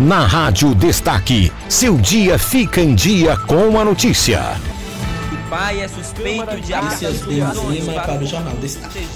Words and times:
Na 0.00 0.26
Rádio 0.26 0.74
Destaque, 0.74 1.52
seu 1.68 1.96
dia 1.96 2.36
fica 2.36 2.80
em 2.80 2.96
dia 2.96 3.36
com 3.36 3.78
a 3.78 3.84
notícia. 3.84 4.56
O 5.32 5.48
pai 5.48 5.82
é 5.82 5.86
suspeito 5.86 6.60
de 6.60 6.72
para 6.72 8.20
o 8.20 8.26
Jornal 8.26 8.56
Destaque. 8.56 9.06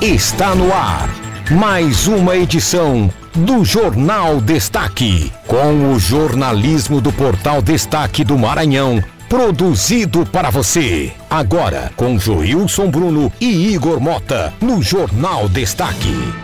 Está 0.00 0.56
no 0.56 0.72
ar 0.72 1.08
mais 1.52 2.08
uma 2.08 2.34
edição 2.34 3.08
do 3.32 3.64
Jornal 3.64 4.40
Destaque, 4.40 5.32
com 5.46 5.92
o 5.92 6.00
jornalismo 6.00 7.00
do 7.00 7.12
Portal 7.12 7.62
Destaque 7.62 8.24
do 8.24 8.36
Maranhão, 8.36 9.00
produzido 9.28 10.26
para 10.26 10.50
você. 10.50 11.12
Agora, 11.30 11.92
com 11.94 12.18
Joilson 12.18 12.90
Bruno 12.90 13.32
e 13.40 13.72
Igor 13.72 14.00
Mota, 14.00 14.52
no 14.60 14.82
Jornal 14.82 15.48
Destaque. 15.48 16.43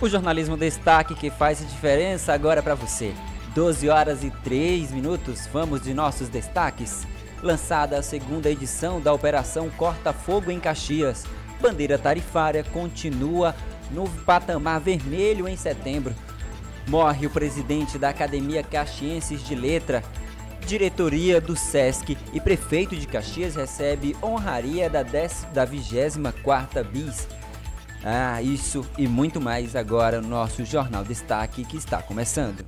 O 0.00 0.08
jornalismo 0.08 0.56
destaque 0.56 1.12
que 1.16 1.28
faz 1.28 1.58
diferença 1.58 2.32
agora 2.32 2.62
para 2.62 2.76
você. 2.76 3.12
12 3.52 3.88
horas 3.88 4.22
e 4.22 4.30
3 4.30 4.92
minutos, 4.92 5.48
vamos 5.52 5.82
de 5.82 5.92
nossos 5.92 6.28
destaques. 6.28 7.04
Lançada 7.42 7.98
a 7.98 8.02
segunda 8.02 8.48
edição 8.48 9.00
da 9.00 9.12
Operação 9.12 9.68
Corta 9.70 10.12
Fogo 10.12 10.52
em 10.52 10.60
Caxias. 10.60 11.24
Bandeira 11.60 11.98
tarifária 11.98 12.62
continua 12.62 13.56
no 13.90 14.08
patamar 14.24 14.78
vermelho 14.78 15.48
em 15.48 15.56
setembro. 15.56 16.14
Morre 16.86 17.26
o 17.26 17.30
presidente 17.30 17.98
da 17.98 18.10
Academia 18.10 18.62
Caxienses 18.62 19.44
de 19.44 19.56
Letra. 19.56 20.04
Diretoria 20.64 21.40
do 21.40 21.56
SESC 21.56 22.16
e 22.32 22.40
prefeito 22.40 22.94
de 22.94 23.06
Caxias 23.06 23.56
recebe 23.56 24.16
honraria 24.22 24.88
da, 24.88 25.02
10, 25.02 25.48
da 25.52 25.66
24ª 25.66 26.84
bis. 26.84 27.26
Ah, 28.10 28.40
isso 28.40 28.86
e 28.96 29.06
muito 29.06 29.38
mais 29.38 29.76
agora 29.76 30.18
no 30.18 30.28
nosso 30.28 30.64
Jornal 30.64 31.04
Destaque 31.04 31.62
que 31.62 31.76
está 31.76 32.00
começando. 32.00 32.64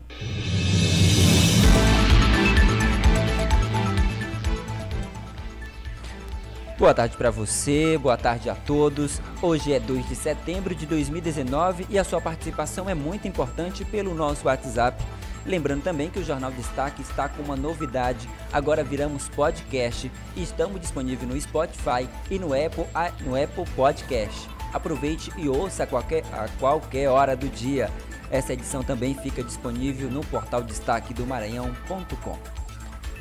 Boa 6.78 6.92
tarde 6.92 7.16
para 7.16 7.30
você, 7.30 7.96
boa 7.96 8.18
tarde 8.18 8.50
a 8.50 8.54
todos. 8.54 9.18
Hoje 9.40 9.72
é 9.72 9.80
2 9.80 10.10
de 10.10 10.14
setembro 10.14 10.74
de 10.74 10.84
2019 10.84 11.86
e 11.88 11.98
a 11.98 12.04
sua 12.04 12.20
participação 12.20 12.90
é 12.90 12.94
muito 12.94 13.26
importante 13.26 13.82
pelo 13.82 14.14
nosso 14.14 14.46
WhatsApp. 14.46 15.02
Lembrando 15.46 15.82
também 15.82 16.10
que 16.10 16.18
o 16.18 16.24
Jornal 16.24 16.52
Destaque 16.52 17.00
está 17.00 17.30
com 17.30 17.42
uma 17.42 17.56
novidade. 17.56 18.28
Agora 18.52 18.84
viramos 18.84 19.30
podcast 19.30 20.12
e 20.36 20.42
estamos 20.42 20.78
disponíveis 20.78 21.26
no 21.26 21.40
Spotify 21.40 22.06
e 22.30 22.38
no 22.38 22.48
Apple, 22.48 22.84
no 23.24 23.42
Apple 23.42 23.64
Podcast. 23.74 24.59
Aproveite 24.72 25.32
e 25.36 25.48
ouça 25.48 25.84
a 25.84 25.86
qualquer, 25.86 26.24
a 26.32 26.48
qualquer 26.58 27.08
hora 27.08 27.36
do 27.36 27.48
dia. 27.48 27.90
Essa 28.30 28.52
edição 28.52 28.82
também 28.82 29.14
fica 29.14 29.42
disponível 29.42 30.08
no 30.10 30.24
portal 30.24 30.62
destaque 30.62 31.12
do 31.12 31.26
Maranhão.com. 31.26 32.38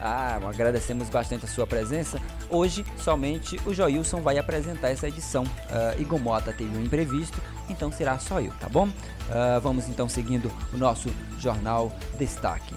Ah, 0.01 0.39
agradecemos 0.47 1.09
bastante 1.09 1.45
a 1.45 1.47
sua 1.47 1.67
presença. 1.67 2.21
Hoje, 2.49 2.85
somente 2.97 3.59
o 3.65 3.73
Joilson 3.73 4.21
vai 4.21 4.37
apresentar 4.37 4.89
essa 4.89 5.07
edição. 5.07 5.43
Uh, 5.43 6.01
Igor 6.01 6.19
Mota 6.19 6.53
teve 6.53 6.75
um 6.77 6.81
imprevisto, 6.81 7.41
então 7.69 7.91
será 7.91 8.17
só 8.17 8.39
eu, 8.39 8.53
tá 8.59 8.69
bom? 8.69 8.87
Uh, 8.87 9.59
vamos 9.61 9.89
então 9.89 10.07
seguindo 10.07 10.49
o 10.73 10.77
nosso 10.77 11.09
Jornal 11.37 11.91
Destaque. 12.17 12.73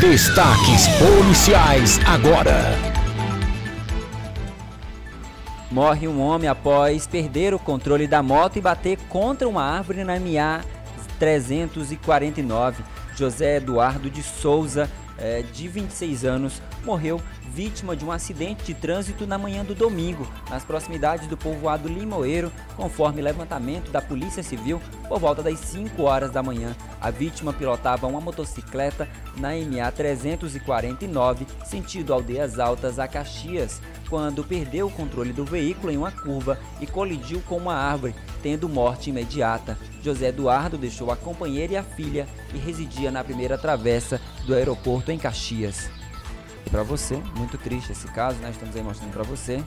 Destaques 0.00 0.86
policiais 0.98 1.98
agora. 2.06 2.99
Morre 5.70 6.08
um 6.08 6.20
homem 6.20 6.48
após 6.48 7.06
perder 7.06 7.54
o 7.54 7.58
controle 7.58 8.08
da 8.08 8.22
moto 8.22 8.56
e 8.56 8.60
bater 8.60 8.98
contra 9.08 9.48
uma 9.48 9.62
árvore 9.62 10.02
na 10.02 10.18
MA 10.18 10.64
349. 11.18 12.82
José 13.14 13.58
Eduardo 13.58 14.10
de 14.10 14.22
Souza 14.22 14.90
é, 15.16 15.42
de 15.42 15.68
26 15.68 16.24
anos, 16.24 16.62
morreu 16.84 17.20
vítima 17.50 17.96
de 17.96 18.04
um 18.04 18.12
acidente 18.12 18.64
de 18.64 18.74
trânsito 18.74 19.26
na 19.26 19.36
manhã 19.36 19.64
do 19.64 19.74
domingo, 19.74 20.26
nas 20.48 20.64
proximidades 20.64 21.26
do 21.26 21.36
povoado 21.36 21.88
Limoeiro, 21.88 22.52
conforme 22.76 23.20
levantamento 23.20 23.90
da 23.90 24.00
Polícia 24.00 24.42
Civil, 24.42 24.80
por 25.08 25.18
volta 25.18 25.42
das 25.42 25.58
5 25.58 26.02
horas 26.02 26.30
da 26.30 26.42
manhã. 26.42 26.74
A 27.00 27.10
vítima 27.10 27.52
pilotava 27.52 28.06
uma 28.06 28.20
motocicleta 28.20 29.08
na 29.36 29.50
MA 29.50 29.90
349, 29.90 31.46
sentido 31.64 32.14
Aldeias 32.14 32.58
Altas 32.58 32.98
a 32.98 33.08
Caxias, 33.08 33.80
quando 34.08 34.44
perdeu 34.44 34.86
o 34.86 34.90
controle 34.90 35.32
do 35.32 35.44
veículo 35.44 35.92
em 35.92 35.96
uma 35.96 36.10
curva 36.10 36.58
e 36.80 36.86
colidiu 36.86 37.40
com 37.48 37.56
uma 37.56 37.74
árvore, 37.74 38.14
tendo 38.42 38.68
morte 38.68 39.10
imediata. 39.10 39.76
José 40.02 40.28
Eduardo 40.28 40.78
deixou 40.78 41.10
a 41.10 41.16
companheira 41.16 41.74
e 41.74 41.76
a 41.76 41.82
filha 41.82 42.26
e 42.54 42.58
residia 42.58 43.10
na 43.10 43.24
primeira 43.24 43.58
travessa 43.58 44.20
do 44.46 44.54
aeroporto 44.54 45.12
em 45.12 45.18
Caxias. 45.18 45.99
Para 46.70 46.82
você, 46.82 47.16
muito 47.36 47.56
triste 47.58 47.92
esse 47.92 48.06
caso, 48.08 48.38
né? 48.38 48.50
Estamos 48.50 48.74
aí 48.74 48.82
mostrando 48.82 49.12
para 49.12 49.22
você. 49.22 49.62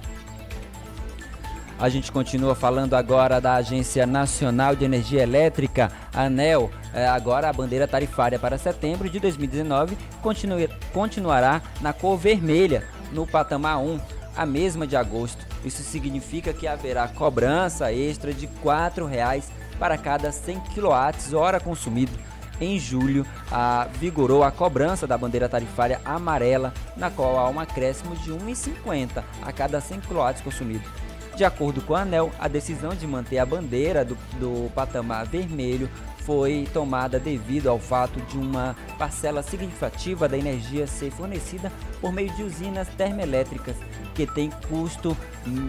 A 1.80 1.90
gente 1.90 2.12
continua 2.12 2.56
falando 2.56 2.94
agora 2.94 3.42
da 3.42 3.56
Agência 3.56 4.06
Nacional 4.06 4.76
de 4.76 4.86
Energia 4.86 5.24
Elétrica, 5.24 5.92
ANEL. 6.14 6.72
É, 6.94 7.08
agora 7.08 7.50
a 7.50 7.54
bandeira 7.54 7.88
tarifária 7.88 8.38
para 8.38 8.58
setembro 8.58 9.10
de 9.10 9.20
2019 9.20 9.98
continue, 10.22 10.70
continuará 10.94 11.62
na 11.82 11.92
cor 11.92 12.18
vermelha, 12.18 12.88
no 13.12 13.26
patamar 13.26 13.80
1, 13.80 14.00
a 14.36 14.46
mesma 14.46 14.86
de 14.88 14.96
agosto. 14.96 15.46
Isso 15.66 15.82
significa 15.82 16.54
que 16.54 16.68
haverá 16.68 17.08
cobrança 17.08 17.92
extra 17.92 18.34
de 18.34 18.46
R$ 18.46 18.52
4,00 18.64 19.44
para 19.80 19.98
cada 19.98 20.32
100 20.32 20.60
kWh 20.60 21.64
consumido. 21.64 22.14
Em 22.64 22.80
julho, 22.80 23.26
a, 23.52 23.90
vigorou 24.00 24.42
a 24.42 24.50
cobrança 24.50 25.06
da 25.06 25.18
bandeira 25.18 25.50
tarifária 25.50 26.00
amarela, 26.06 26.74
na 26.96 27.12
qual 27.12 27.38
há 27.38 27.50
um 27.50 27.60
acréscimo 27.60 28.16
de 28.16 28.32
1,50 28.32 29.22
a 29.42 29.52
cada 29.52 29.82
100 29.82 30.00
kW 30.00 30.42
consumido. 30.42 30.90
De 31.36 31.44
acordo 31.44 31.82
com 31.82 31.94
a 31.94 32.04
ANEL, 32.04 32.32
a 32.40 32.48
decisão 32.48 32.96
de 32.96 33.06
manter 33.06 33.40
a 33.40 33.46
bandeira 33.46 34.06
do, 34.06 34.18
do 34.40 34.72
patamar 34.74 35.26
vermelho 35.26 35.90
foi 36.26 36.68
tomada 36.74 37.20
devido 37.20 37.68
ao 37.68 37.80
fato 37.80 38.20
de 38.22 38.38
uma 38.38 38.76
parcela 38.98 39.44
significativa 39.44 40.28
da 40.28 40.38
energia 40.38 40.88
ser 40.88 41.12
fornecida 41.12 41.72
por 42.00 42.12
meio 42.12 42.32
de 42.34 42.44
usinas 42.44 42.88
termoelétricas 42.90 43.76
que 44.16 44.26
tem 44.26 44.50
custo, 44.70 45.18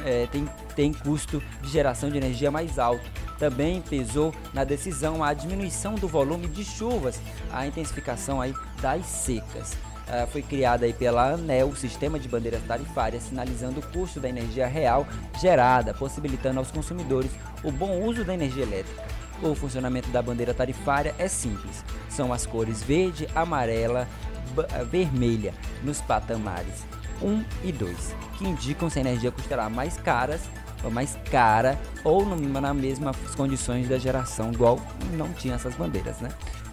é, 0.04 0.26
tem, 0.30 0.48
tem 0.76 0.92
custo 0.92 1.42
de 1.62 1.70
geração 1.70 2.10
de 2.10 2.16
energia 2.16 2.50
mais 2.50 2.78
alto. 2.78 3.04
Também 3.38 3.80
pesou 3.80 4.34
na 4.52 4.64
decisão 4.64 5.24
a 5.24 5.34
diminuição 5.34 5.94
do 5.94 6.06
volume 6.06 6.46
de 6.46 6.64
chuvas, 6.64 7.20
a 7.52 7.66
intensificação 7.66 8.40
aí 8.40 8.54
das 8.80 9.04
secas. 9.06 9.72
Uh, 10.04 10.26
foi 10.30 10.42
criada 10.42 10.84
aí 10.84 10.92
pela 10.92 11.32
ANEL 11.32 11.68
o 11.68 11.76
sistema 11.76 12.18
de 12.18 12.28
bandeiras 12.28 12.62
tarifárias, 12.64 13.22
sinalizando 13.22 13.80
o 13.80 13.82
custo 13.82 14.20
da 14.20 14.28
energia 14.28 14.66
real 14.66 15.06
gerada, 15.40 15.94
possibilitando 15.94 16.58
aos 16.58 16.70
consumidores 16.70 17.30
o 17.62 17.72
bom 17.72 18.02
uso 18.02 18.22
da 18.22 18.34
energia 18.34 18.64
elétrica. 18.64 19.23
O 19.44 19.54
funcionamento 19.54 20.08
da 20.08 20.22
bandeira 20.22 20.54
tarifária 20.54 21.14
é 21.18 21.28
simples. 21.28 21.84
São 22.08 22.32
as 22.32 22.46
cores 22.46 22.82
verde, 22.82 23.28
amarela, 23.34 24.08
eh, 24.56 24.84
vermelha 24.84 25.52
nos 25.82 26.00
patamares 26.00 26.82
1 27.20 27.44
e 27.62 27.70
2, 27.70 28.14
que 28.38 28.48
indicam 28.48 28.88
se 28.88 28.98
a 28.98 29.02
energia 29.02 29.30
custará 29.30 29.68
mais 29.68 29.98
caras 29.98 30.40
ou 30.82 30.90
mais 30.90 31.18
cara 31.30 31.78
ou 32.02 32.24
no, 32.24 32.36
nas 32.58 32.74
mesmas 32.74 33.16
condições 33.36 33.86
da 33.86 33.98
geração, 33.98 34.50
igual 34.50 34.80
não 35.12 35.30
tinha 35.34 35.56
essas 35.56 35.74
bandeiras, 35.74 36.20
né? 36.20 36.30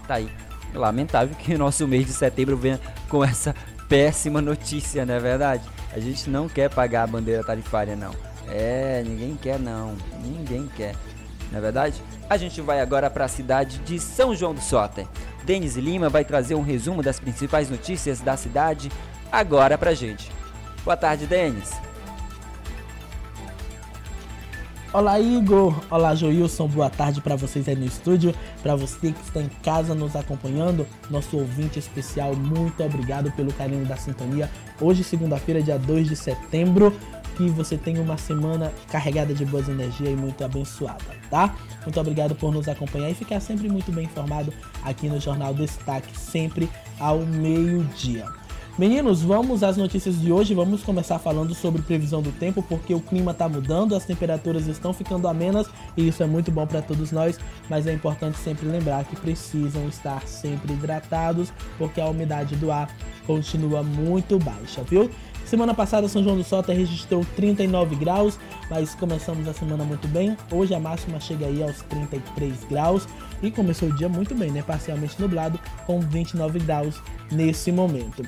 Tá 0.07 0.15
aí. 0.15 0.31
Lamentável 0.73 1.35
que 1.35 1.53
o 1.53 1.57
nosso 1.57 1.85
mês 1.85 2.05
de 2.05 2.13
setembro 2.13 2.55
venha 2.55 2.79
com 3.09 3.21
essa 3.21 3.53
péssima 3.89 4.41
notícia, 4.41 5.05
não 5.05 5.15
é 5.15 5.19
verdade? 5.19 5.63
A 5.91 5.99
gente 5.99 6.29
não 6.29 6.47
quer 6.47 6.69
pagar 6.69 7.03
a 7.03 7.07
bandeira 7.07 7.43
tarifária, 7.43 7.97
não. 7.97 8.16
É, 8.47 9.03
ninguém 9.05 9.35
quer, 9.35 9.59
não. 9.59 9.97
Ninguém 10.23 10.69
quer. 10.78 10.96
Não 11.51 11.57
é 11.57 11.61
verdade? 11.61 12.01
A 12.29 12.37
gente 12.37 12.61
vai 12.61 12.79
agora 12.79 13.09
para 13.09 13.25
a 13.25 13.27
cidade 13.27 13.77
de 13.79 13.99
São 13.99 14.33
João 14.33 14.53
do 14.53 14.61
Soter. 14.61 15.05
Denis 15.43 15.75
Lima 15.75 16.09
vai 16.09 16.23
trazer 16.23 16.55
um 16.55 16.61
resumo 16.61 17.03
das 17.03 17.19
principais 17.19 17.69
notícias 17.69 18.21
da 18.21 18.37
cidade 18.37 18.89
agora 19.31 19.77
pra 19.77 19.93
gente. 19.93 20.31
Boa 20.85 20.95
tarde, 20.95 21.27
Denis. 21.27 21.71
Olá, 24.93 25.17
Igor. 25.19 25.73
Olá, 25.89 26.13
Joilson. 26.13 26.67
Boa 26.67 26.89
tarde 26.89 27.21
para 27.21 27.37
vocês 27.37 27.65
aí 27.69 27.75
no 27.75 27.85
estúdio. 27.85 28.35
Para 28.61 28.75
você 28.75 29.13
que 29.13 29.21
está 29.21 29.39
em 29.39 29.49
casa 29.63 29.95
nos 29.95 30.17
acompanhando, 30.17 30.85
nosso 31.09 31.37
ouvinte 31.37 31.79
especial, 31.79 32.35
muito 32.35 32.83
obrigado 32.83 33.31
pelo 33.31 33.53
carinho 33.53 33.85
da 33.85 33.95
sintonia. 33.95 34.49
Hoje, 34.81 35.01
segunda-feira, 35.01 35.61
dia 35.61 35.79
2 35.79 36.09
de 36.09 36.15
setembro, 36.17 36.93
que 37.35 37.49
você 37.49 37.78
tenha 37.78 38.01
uma 38.01 38.17
semana 38.17 38.72
carregada 38.89 39.33
de 39.33 39.45
boas 39.45 39.67
energias 39.67 40.09
e 40.09 40.16
muito 40.16 40.43
abençoada, 40.43 41.03
tá? 41.29 41.55
Muito 41.83 41.99
obrigado 41.99 42.35
por 42.35 42.51
nos 42.53 42.67
acompanhar 42.67 43.09
e 43.09 43.16
ficar 43.16 43.39
sempre 43.39 43.69
muito 43.69 43.91
bem 43.91 44.05
informado 44.05 44.53
aqui 44.83 45.07
no 45.07 45.19
Jornal 45.19 45.53
Destaque, 45.53 46.17
sempre 46.17 46.69
ao 46.99 47.19
meio-dia. 47.19 48.25
Meninos, 48.78 49.22
vamos 49.22 49.63
às 49.63 49.75
notícias 49.75 50.19
de 50.19 50.31
hoje. 50.31 50.53
Vamos 50.53 50.81
começar 50.81 51.19
falando 51.19 51.53
sobre 51.53 51.81
previsão 51.81 52.22
do 52.22 52.31
tempo, 52.31 52.63
porque 52.63 52.93
o 52.93 53.01
clima 53.01 53.31
está 53.31 53.47
mudando, 53.47 53.95
as 53.95 54.05
temperaturas 54.05 54.66
estão 54.66 54.93
ficando 54.93 55.27
amenas 55.27 55.67
e 55.97 56.07
isso 56.07 56.23
é 56.23 56.25
muito 56.25 56.51
bom 56.51 56.66
para 56.66 56.81
todos 56.81 57.11
nós. 57.11 57.37
Mas 57.69 57.85
é 57.85 57.93
importante 57.93 58.37
sempre 58.37 58.67
lembrar 58.67 59.03
que 59.03 59.16
precisam 59.17 59.87
estar 59.89 60.25
sempre 60.25 60.73
hidratados, 60.73 61.51
porque 61.77 61.99
a 61.99 62.07
umidade 62.07 62.55
do 62.55 62.72
ar 62.72 62.89
continua 63.27 63.84
muito 63.84 64.39
baixa, 64.39 64.81
viu? 64.84 65.11
Semana 65.51 65.73
passada, 65.73 66.07
São 66.07 66.23
João 66.23 66.37
do 66.37 66.45
Sota 66.45 66.71
registrou 66.71 67.25
39 67.35 67.97
graus, 67.97 68.39
mas 68.69 68.95
começamos 68.95 69.45
a 69.49 69.53
semana 69.53 69.83
muito 69.83 70.07
bem. 70.07 70.37
Hoje 70.49 70.73
a 70.73 70.79
máxima 70.79 71.19
chega 71.19 71.45
aí 71.45 71.61
aos 71.61 71.81
33 71.89 72.63
graus 72.69 73.05
e 73.43 73.51
começou 73.51 73.89
o 73.89 73.93
dia 73.93 74.07
muito 74.07 74.33
bem, 74.33 74.49
né? 74.49 74.63
Parcialmente 74.65 75.19
nublado, 75.19 75.59
com 75.85 75.99
29 75.99 76.59
graus 76.59 77.03
nesse 77.29 77.69
momento. 77.69 78.23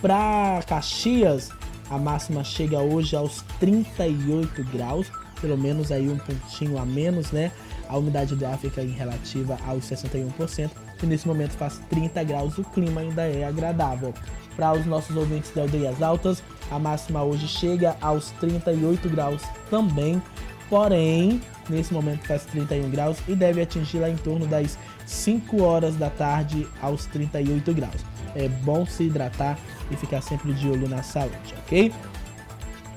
Para 0.00 0.62
Caxias, 0.68 1.50
a 1.90 1.98
máxima 1.98 2.44
chega 2.44 2.78
hoje 2.78 3.16
aos 3.16 3.42
38 3.58 4.62
graus, 4.70 5.10
pelo 5.40 5.58
menos 5.58 5.90
aí 5.90 6.08
um 6.08 6.18
pontinho 6.18 6.78
a 6.78 6.86
menos, 6.86 7.32
né? 7.32 7.50
A 7.88 7.98
umidade 7.98 8.36
do 8.36 8.46
ar 8.46 8.56
fica 8.56 8.84
em 8.84 8.92
relativa 8.92 9.58
aos 9.66 9.84
61% 9.84 10.70
e 11.02 11.06
nesse 11.06 11.26
momento 11.26 11.52
faz 11.52 11.80
30 11.90 12.22
graus, 12.22 12.56
o 12.56 12.62
clima 12.62 13.00
ainda 13.00 13.22
é 13.22 13.44
agradável. 13.44 14.14
Para 14.54 14.74
os 14.74 14.86
nossos 14.86 15.16
ouvintes 15.16 15.52
de 15.52 15.60
aldeias 15.60 16.02
altas, 16.02 16.42
a 16.70 16.78
máxima 16.78 17.22
hoje 17.22 17.46
chega 17.48 17.96
aos 18.00 18.30
38 18.32 19.08
graus 19.08 19.42
também, 19.70 20.22
porém, 20.68 21.40
nesse 21.68 21.92
momento 21.92 22.26
faz 22.26 22.44
31 22.46 22.90
graus 22.90 23.18
e 23.26 23.34
deve 23.34 23.62
atingir 23.62 23.98
lá 23.98 24.08
em 24.08 24.16
torno 24.16 24.46
das 24.46 24.78
5 25.06 25.62
horas 25.62 25.96
da 25.96 26.10
tarde 26.10 26.66
aos 26.80 27.06
38 27.06 27.72
graus. 27.72 28.04
É 28.34 28.48
bom 28.48 28.86
se 28.86 29.04
hidratar 29.04 29.58
e 29.90 29.96
ficar 29.96 30.20
sempre 30.20 30.52
de 30.52 30.68
olho 30.68 30.88
na 30.88 31.02
saúde, 31.02 31.54
ok? 31.64 31.92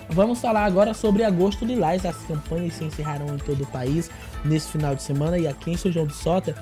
Vamos 0.09 0.41
falar 0.41 0.65
agora 0.65 0.93
sobre 0.93 1.23
Agosto 1.23 1.63
Lilás. 1.63 2.05
As 2.05 2.17
campanhas 2.23 2.73
se 2.73 2.83
encerraram 2.83 3.33
em 3.33 3.37
todo 3.37 3.63
o 3.63 3.67
país 3.67 4.11
nesse 4.43 4.67
final 4.69 4.93
de 4.93 5.01
semana 5.01 5.37
e 5.37 5.47
aqui 5.47 5.71
em 5.71 5.77
São 5.77 5.89
João 5.89 6.05
do 6.05 6.13
Sota. 6.13 6.53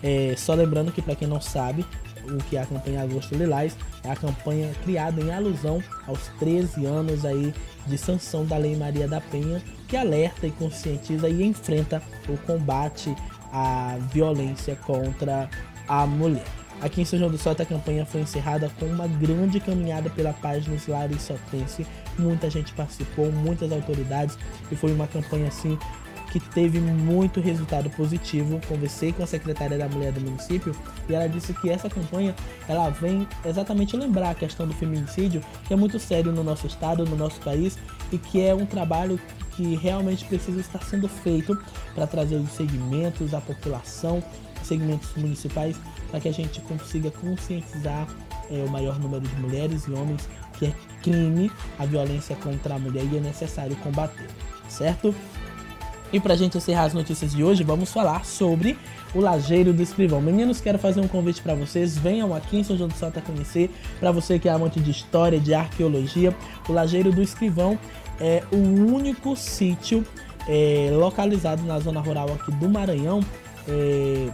É, 0.00 0.34
só 0.36 0.54
lembrando 0.54 0.92
que 0.92 1.02
para 1.02 1.16
quem 1.16 1.26
não 1.26 1.40
sabe, 1.40 1.84
o 2.24 2.38
que 2.44 2.56
a 2.56 2.66
campanha 2.66 3.02
Agosto 3.02 3.34
Lilás 3.34 3.76
é 4.04 4.10
a 4.10 4.16
campanha 4.16 4.72
criada 4.84 5.20
em 5.20 5.32
alusão 5.32 5.82
aos 6.06 6.28
13 6.38 6.86
anos 6.86 7.24
aí 7.24 7.52
de 7.86 7.98
sanção 7.98 8.44
da 8.44 8.56
Lei 8.56 8.76
Maria 8.76 9.08
da 9.08 9.20
Penha, 9.20 9.62
que 9.88 9.96
alerta 9.96 10.46
e 10.46 10.50
conscientiza 10.52 11.28
e 11.28 11.42
enfrenta 11.42 12.02
o 12.28 12.36
combate 12.38 13.14
à 13.52 13.96
violência 14.12 14.76
contra 14.76 15.48
a 15.88 16.06
mulher. 16.06 16.44
Aqui 16.80 17.00
em 17.00 17.04
São 17.04 17.16
João 17.16 17.30
do 17.30 17.38
Soto 17.38 17.62
a 17.62 17.66
campanha 17.66 18.04
foi 18.04 18.22
encerrada 18.22 18.68
com 18.80 18.86
uma 18.86 19.06
grande 19.06 19.60
caminhada 19.60 20.10
pela 20.10 20.32
página 20.32 20.76
Lares 20.88 21.22
Sotense. 21.22 21.86
Muita 22.18 22.50
gente 22.50 22.72
participou, 22.72 23.30
muitas 23.30 23.70
autoridades 23.70 24.36
e 24.70 24.74
foi 24.74 24.92
uma 24.92 25.06
campanha 25.06 25.46
assim 25.46 25.78
que 26.32 26.40
teve 26.40 26.80
muito 26.80 27.40
resultado 27.40 27.90
positivo. 27.90 28.58
Conversei 28.66 29.12
com 29.12 29.22
a 29.22 29.26
secretária 29.26 29.76
da 29.76 29.86
Mulher 29.86 30.12
do 30.12 30.20
município 30.22 30.74
e 31.06 31.14
ela 31.14 31.28
disse 31.28 31.52
que 31.52 31.68
essa 31.68 31.90
campanha 31.90 32.34
ela 32.66 32.88
vem 32.88 33.28
exatamente 33.44 33.94
lembrar 33.94 34.30
a 34.30 34.34
questão 34.34 34.66
do 34.66 34.72
feminicídio, 34.72 35.42
que 35.68 35.74
é 35.74 35.76
muito 35.76 35.98
sério 35.98 36.32
no 36.32 36.42
nosso 36.42 36.66
estado, 36.66 37.04
no 37.04 37.16
nosso 37.16 37.38
país 37.42 37.76
e 38.10 38.16
que 38.16 38.40
é 38.40 38.54
um 38.54 38.64
trabalho 38.64 39.20
que 39.54 39.74
realmente 39.76 40.24
precisa 40.24 40.58
estar 40.58 40.82
sendo 40.82 41.06
feito 41.06 41.54
para 41.94 42.06
trazer 42.06 42.36
os 42.36 42.50
segmentos, 42.52 43.34
a 43.34 43.40
população, 43.42 44.24
segmentos 44.62 45.10
municipais, 45.14 45.76
para 46.10 46.18
que 46.18 46.28
a 46.30 46.32
gente 46.32 46.62
consiga 46.62 47.10
conscientizar 47.10 48.08
é, 48.50 48.64
o 48.64 48.70
maior 48.70 48.98
número 48.98 49.20
de 49.20 49.36
mulheres 49.36 49.84
e 49.86 49.92
homens 49.92 50.26
que 50.58 50.66
é 50.66 50.74
crime 51.02 51.50
a 51.78 51.84
violência 51.84 52.34
contra 52.36 52.76
a 52.76 52.78
mulher 52.78 53.04
e 53.12 53.18
é 53.18 53.20
necessário 53.20 53.76
combater, 53.76 54.28
certo? 54.66 55.14
E 56.12 56.20
pra 56.20 56.36
gente 56.36 56.58
encerrar 56.58 56.84
as 56.84 56.92
notícias 56.92 57.32
de 57.32 57.42
hoje, 57.42 57.64
vamos 57.64 57.90
falar 57.90 58.26
sobre 58.26 58.76
o 59.14 59.20
Lajeiro 59.20 59.72
do 59.72 59.82
Escrivão. 59.82 60.20
Meninos, 60.20 60.60
quero 60.60 60.78
fazer 60.78 61.00
um 61.00 61.08
convite 61.08 61.40
para 61.40 61.54
vocês. 61.54 61.96
Venham 61.96 62.34
aqui 62.34 62.58
em 62.58 62.62
São 62.62 62.76
João 62.76 62.88
do 62.88 62.94
Salto 62.94 63.20
conhecer. 63.22 63.70
Para 63.98 64.12
você 64.12 64.38
que 64.38 64.46
é 64.46 64.52
amante 64.52 64.78
de 64.78 64.90
história, 64.90 65.40
de 65.40 65.54
arqueologia, 65.54 66.36
o 66.68 66.72
Lajeiro 66.72 67.10
do 67.10 67.22
Escrivão 67.22 67.78
é 68.20 68.42
o 68.52 68.56
único 68.56 69.34
sítio 69.34 70.04
é, 70.46 70.90
localizado 70.92 71.62
na 71.62 71.78
zona 71.78 72.00
rural 72.00 72.30
aqui 72.30 72.52
do 72.52 72.68
Maranhão. 72.68 73.20
É, 73.66 74.28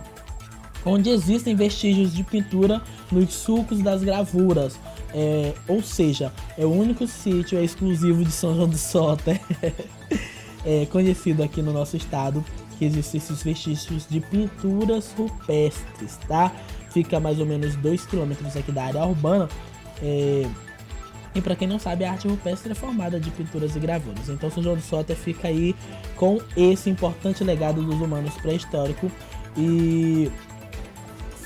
onde 0.85 1.11
existem 1.11 1.55
vestígios 1.55 2.13
de 2.13 2.25
pintura 2.25 2.83
nos 3.13 3.33
sulcos 3.35 3.81
das 3.81 4.03
gravuras. 4.03 4.81
É, 5.15 5.55
ou 5.69 5.81
seja, 5.81 6.33
é 6.57 6.67
o 6.67 6.73
único 6.73 7.07
sítio 7.07 7.57
é 7.57 7.63
exclusivo 7.63 8.25
de 8.25 8.33
São 8.33 8.57
João 8.57 8.69
do 8.69 8.77
Sota. 8.77 9.39
é, 10.65 10.87
conhecido 10.87 11.43
aqui 11.43 11.63
no 11.63 11.73
nosso 11.73 11.97
estado 11.97 12.45
que 12.79 12.85
existem 12.85 13.19
esses 13.19 13.43
vestígios 13.43 14.07
de 14.09 14.21
pinturas 14.21 15.13
rupestres, 15.17 16.17
tá? 16.29 16.53
Fica 16.91 17.19
mais 17.19 17.41
ou 17.41 17.47
menos 17.47 17.75
2 17.77 18.07
km 18.07 18.33
aqui 18.57 18.71
da 18.71 18.85
área 18.85 19.05
urbana. 19.05 19.49
É... 20.01 20.47
E 21.35 21.41
para 21.41 21.55
quem 21.55 21.69
não 21.69 21.79
sabe, 21.79 22.05
a 22.05 22.13
arte 22.13 22.27
rupestre 22.27 22.73
é 22.73 22.75
formada 22.75 23.21
de 23.21 23.31
pinturas 23.31 23.77
e 23.77 23.81
gravuras. 23.81 24.29
Então 24.29 24.51
São 24.51 24.63
João 24.63 24.77
do 24.77 24.83
Sota 24.83 25.15
fica 25.15 25.49
aí 25.49 25.75
com 26.17 26.41
esse 26.57 26.89
importante 26.89 27.45
legado 27.45 27.83
dos 27.83 28.01
humanos 28.01 28.35
pré-histórico 28.35 29.11
e 29.57 30.31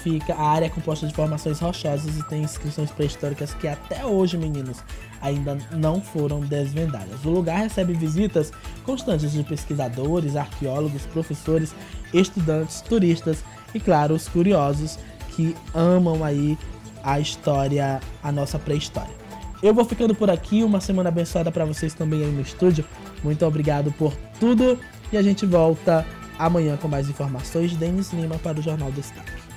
fica 0.02 0.34
a 0.34 0.42
área 0.42 0.66
é 0.66 0.68
composta 0.68 1.06
de 1.06 1.14
formações 1.14 1.60
rochosas 1.60 2.16
e 2.16 2.28
tem 2.28 2.42
inscrições 2.42 2.90
pré-históricas 2.90 3.54
que 3.54 3.68
até 3.68 4.04
hoje, 4.04 4.36
meninos, 4.36 4.78
ainda 5.20 5.56
não 5.70 6.00
foram 6.00 6.40
desvendadas. 6.40 7.24
O 7.24 7.30
lugar 7.30 7.58
recebe 7.58 7.92
visitas 7.94 8.52
constantes 8.84 9.32
de 9.32 9.42
pesquisadores, 9.42 10.36
arqueólogos, 10.36 11.02
professores, 11.06 11.74
estudantes, 12.12 12.80
turistas 12.80 13.44
e, 13.74 13.80
claro, 13.80 14.14
os 14.14 14.28
curiosos 14.28 14.98
que 15.30 15.54
amam 15.74 16.22
aí 16.24 16.58
a 17.02 17.18
história, 17.18 18.00
a 18.22 18.30
nossa 18.32 18.58
pré-história. 18.58 19.14
Eu 19.62 19.72
vou 19.72 19.84
ficando 19.84 20.14
por 20.14 20.28
aqui, 20.28 20.64
uma 20.64 20.80
semana 20.80 21.08
abençoada 21.08 21.52
para 21.52 21.64
vocês 21.64 21.94
também 21.94 22.22
aí 22.22 22.30
no 22.30 22.40
estúdio. 22.40 22.84
Muito 23.22 23.46
obrigado 23.46 23.92
por 23.92 24.12
tudo 24.40 24.78
e 25.12 25.16
a 25.16 25.22
gente 25.22 25.46
volta 25.46 26.04
amanhã 26.38 26.76
com 26.76 26.88
mais 26.88 27.08
informações. 27.08 27.76
Denis 27.76 28.12
Lima 28.12 28.36
para 28.38 28.58
o 28.58 28.62
Jornal 28.62 28.90
Destaque. 28.90 29.51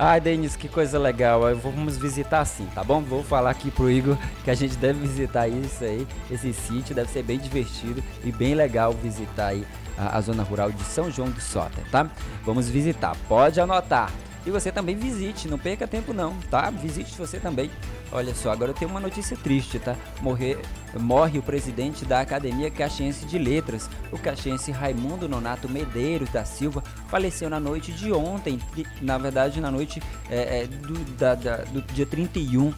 Ai, 0.00 0.20
Denis, 0.20 0.54
que 0.54 0.68
coisa 0.68 0.96
legal. 0.96 1.40
Vamos 1.56 1.96
visitar 1.96 2.44
sim, 2.44 2.68
tá 2.72 2.84
bom? 2.84 3.02
Vou 3.02 3.24
falar 3.24 3.50
aqui 3.50 3.68
pro 3.68 3.90
Igor 3.90 4.16
que 4.44 4.50
a 4.50 4.54
gente 4.54 4.76
deve 4.76 5.00
visitar 5.00 5.48
isso 5.48 5.82
aí, 5.82 6.06
esse 6.30 6.52
sítio. 6.52 6.94
Deve 6.94 7.10
ser 7.10 7.24
bem 7.24 7.36
divertido 7.36 8.00
e 8.22 8.30
bem 8.30 8.54
legal 8.54 8.92
visitar 8.92 9.48
aí 9.48 9.66
a, 9.98 10.16
a 10.16 10.20
zona 10.20 10.44
rural 10.44 10.70
de 10.70 10.84
São 10.84 11.10
João 11.10 11.28
do 11.28 11.40
Sota, 11.40 11.82
tá? 11.90 12.08
Vamos 12.44 12.68
visitar. 12.68 13.16
Pode 13.28 13.60
anotar. 13.60 14.12
E 14.46 14.50
você 14.50 14.72
também 14.72 14.96
visite, 14.96 15.48
não 15.48 15.58
perca 15.58 15.86
tempo 15.86 16.12
não, 16.12 16.34
tá? 16.50 16.70
Visite 16.70 17.16
você 17.16 17.38
também. 17.38 17.70
Olha 18.10 18.34
só, 18.34 18.50
agora 18.50 18.70
eu 18.70 18.74
tenho 18.74 18.90
uma 18.90 19.00
notícia 19.00 19.36
triste, 19.36 19.78
tá? 19.78 19.94
Morrer, 20.22 20.58
morre 20.98 21.38
o 21.38 21.42
presidente 21.42 22.04
da 22.04 22.20
Academia 22.20 22.70
Caxiense 22.70 23.26
de 23.26 23.38
Letras, 23.38 23.90
o 24.10 24.18
caxiense 24.18 24.70
Raimundo 24.70 25.28
Nonato 25.28 25.68
Medeiros 25.68 26.30
da 26.30 26.44
Silva, 26.44 26.82
faleceu 27.08 27.50
na 27.50 27.60
noite 27.60 27.92
de 27.92 28.10
ontem, 28.10 28.58
na 29.02 29.18
verdade 29.18 29.60
na 29.60 29.70
noite 29.70 30.02
é, 30.30 30.62
é, 30.62 30.66
do, 30.66 30.94
da, 31.16 31.34
da, 31.34 31.56
do 31.64 31.82
dia 31.82 32.06
31 32.06 32.72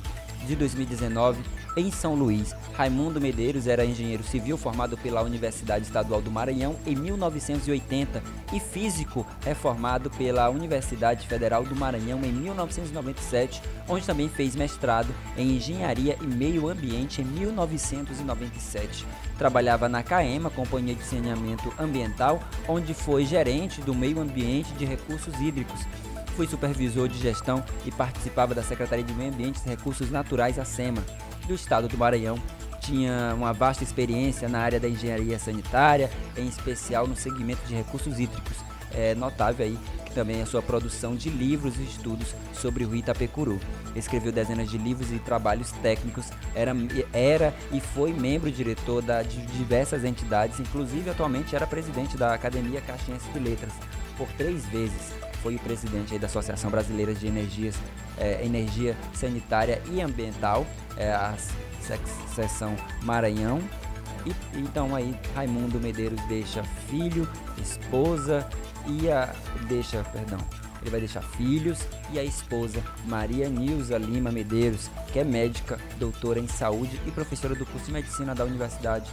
de 0.46 0.56
2019 0.56 1.59
em 1.76 1.90
São 1.90 2.14
Luís. 2.14 2.54
Raimundo 2.74 3.20
Medeiros 3.20 3.66
era 3.66 3.84
engenheiro 3.84 4.22
civil 4.22 4.56
formado 4.56 4.96
pela 4.96 5.22
Universidade 5.22 5.84
Estadual 5.84 6.20
do 6.20 6.30
Maranhão 6.30 6.76
em 6.86 6.96
1980 6.96 8.22
e 8.52 8.60
físico 8.60 9.26
é 9.44 9.54
formado 9.54 10.10
pela 10.10 10.48
Universidade 10.48 11.26
Federal 11.26 11.64
do 11.64 11.76
Maranhão 11.76 12.20
em 12.24 12.32
1997, 12.32 13.62
onde 13.88 14.06
também 14.06 14.28
fez 14.28 14.56
mestrado 14.56 15.14
em 15.36 15.56
Engenharia 15.56 16.16
e 16.20 16.26
Meio 16.26 16.68
Ambiente 16.68 17.22
em 17.22 17.24
1997. 17.24 19.06
Trabalhava 19.38 19.88
na 19.88 20.02
CAEMA, 20.02 20.50
Companhia 20.50 20.94
de 20.94 21.04
Saneamento 21.04 21.72
Ambiental, 21.78 22.42
onde 22.68 22.94
foi 22.94 23.24
gerente 23.24 23.80
do 23.80 23.94
Meio 23.94 24.20
Ambiente 24.20 24.72
de 24.74 24.84
Recursos 24.84 25.34
Hídricos 25.40 25.80
foi 26.36 26.46
supervisor 26.46 27.06
de 27.06 27.18
gestão 27.18 27.62
e 27.84 27.90
participava 27.90 28.54
da 28.54 28.62
Secretaria 28.62 29.04
de 29.04 29.12
Meio 29.12 29.30
Ambiente 29.30 29.60
e 29.66 29.68
Recursos 29.68 30.10
Naturais, 30.10 30.58
a 30.58 30.64
SEMA 30.64 31.02
do 31.50 31.54
estado 31.54 31.88
do 31.88 31.98
Maranhão. 31.98 32.38
Tinha 32.80 33.34
uma 33.34 33.52
vasta 33.52 33.84
experiência 33.84 34.48
na 34.48 34.60
área 34.60 34.80
da 34.80 34.88
engenharia 34.88 35.38
sanitária, 35.38 36.10
em 36.36 36.46
especial 36.46 37.06
no 37.06 37.14
segmento 37.16 37.60
de 37.66 37.74
recursos 37.74 38.18
hídricos. 38.18 38.56
É 38.92 39.14
notável 39.14 39.66
aí 39.66 39.78
também 40.14 40.42
a 40.42 40.46
sua 40.46 40.62
produção 40.62 41.14
de 41.14 41.28
livros 41.28 41.76
e 41.78 41.84
estudos 41.84 42.34
sobre 42.54 42.84
o 42.84 42.88
rio 42.88 42.98
Itapecuru. 42.98 43.60
Escreveu 43.94 44.32
dezenas 44.32 44.70
de 44.70 44.78
livros 44.78 45.12
e 45.12 45.18
trabalhos 45.18 45.70
técnicos, 45.82 46.26
era, 46.54 46.72
era 47.12 47.54
e 47.70 47.80
foi 47.80 48.12
membro 48.12 48.50
diretor 48.50 49.02
da, 49.02 49.22
de 49.22 49.44
diversas 49.46 50.04
entidades, 50.04 50.58
inclusive 50.58 51.10
atualmente 51.10 51.54
era 51.54 51.66
presidente 51.66 52.16
da 52.16 52.34
Academia 52.34 52.80
Caxiense 52.80 53.28
de 53.30 53.38
Letras 53.38 53.72
por 54.16 54.26
três 54.32 54.66
vezes 54.66 55.12
foi 55.42 55.56
o 55.56 55.58
presidente 55.58 56.18
da 56.18 56.26
Associação 56.26 56.70
Brasileira 56.70 57.14
de 57.14 57.26
Energias, 57.26 57.76
é, 58.18 58.44
Energia 58.44 58.96
Sanitária 59.14 59.82
e 59.90 60.00
Ambiental, 60.00 60.66
é, 60.96 61.12
a 61.12 61.34
seção 62.34 62.76
Maranhão. 63.02 63.60
E, 64.26 64.58
então 64.58 64.94
aí 64.94 65.18
Raimundo 65.34 65.80
Medeiros 65.80 66.20
deixa 66.28 66.62
filho, 66.88 67.28
esposa 67.58 68.46
e 68.86 69.10
a 69.10 69.34
deixa, 69.66 70.04
perdão, 70.04 70.38
ele 70.80 70.90
vai 70.90 71.00
deixar 71.00 71.22
filhos 71.22 71.86
e 72.12 72.18
a 72.18 72.24
esposa 72.24 72.82
Maria 73.06 73.48
Nilza 73.48 73.96
Lima 73.98 74.30
Medeiros, 74.30 74.90
que 75.12 75.18
é 75.18 75.24
médica, 75.24 75.78
doutora 75.98 76.38
em 76.38 76.48
saúde 76.48 77.00
e 77.06 77.10
professora 77.10 77.54
do 77.54 77.66
curso 77.66 77.86
de 77.86 77.92
medicina 77.92 78.34
da 78.34 78.44
Universidade 78.44 79.10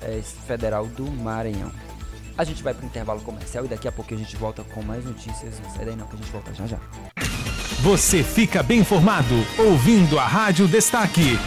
é, 0.00 0.20
Federal 0.46 0.86
do 0.86 1.10
Maranhão. 1.10 1.70
A 2.38 2.44
gente 2.44 2.62
vai 2.62 2.74
para 2.74 2.84
o 2.84 2.86
intervalo 2.86 3.20
comercial 3.20 3.64
e 3.64 3.68
daqui 3.68 3.88
a 3.88 3.92
pouco 3.92 4.12
a 4.12 4.16
gente 4.16 4.36
volta 4.36 4.62
com 4.62 4.82
mais 4.82 5.04
notícias. 5.04 5.58
Não 5.60 5.70
sai 5.70 5.86
daí 5.86 5.96
não 5.96 6.06
que 6.06 6.14
a 6.14 6.18
gente 6.18 6.30
volta 6.30 6.54
já 6.54 6.66
já. 6.66 6.78
Você 7.80 8.22
fica 8.22 8.62
bem 8.62 8.80
informado 8.80 9.34
ouvindo 9.58 10.18
a 10.18 10.26
Rádio 10.26 10.68
Destaque. 10.68 11.38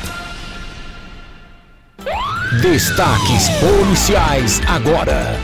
Destaques 2.62 3.50
policiais 3.60 4.62
agora. 4.67 5.36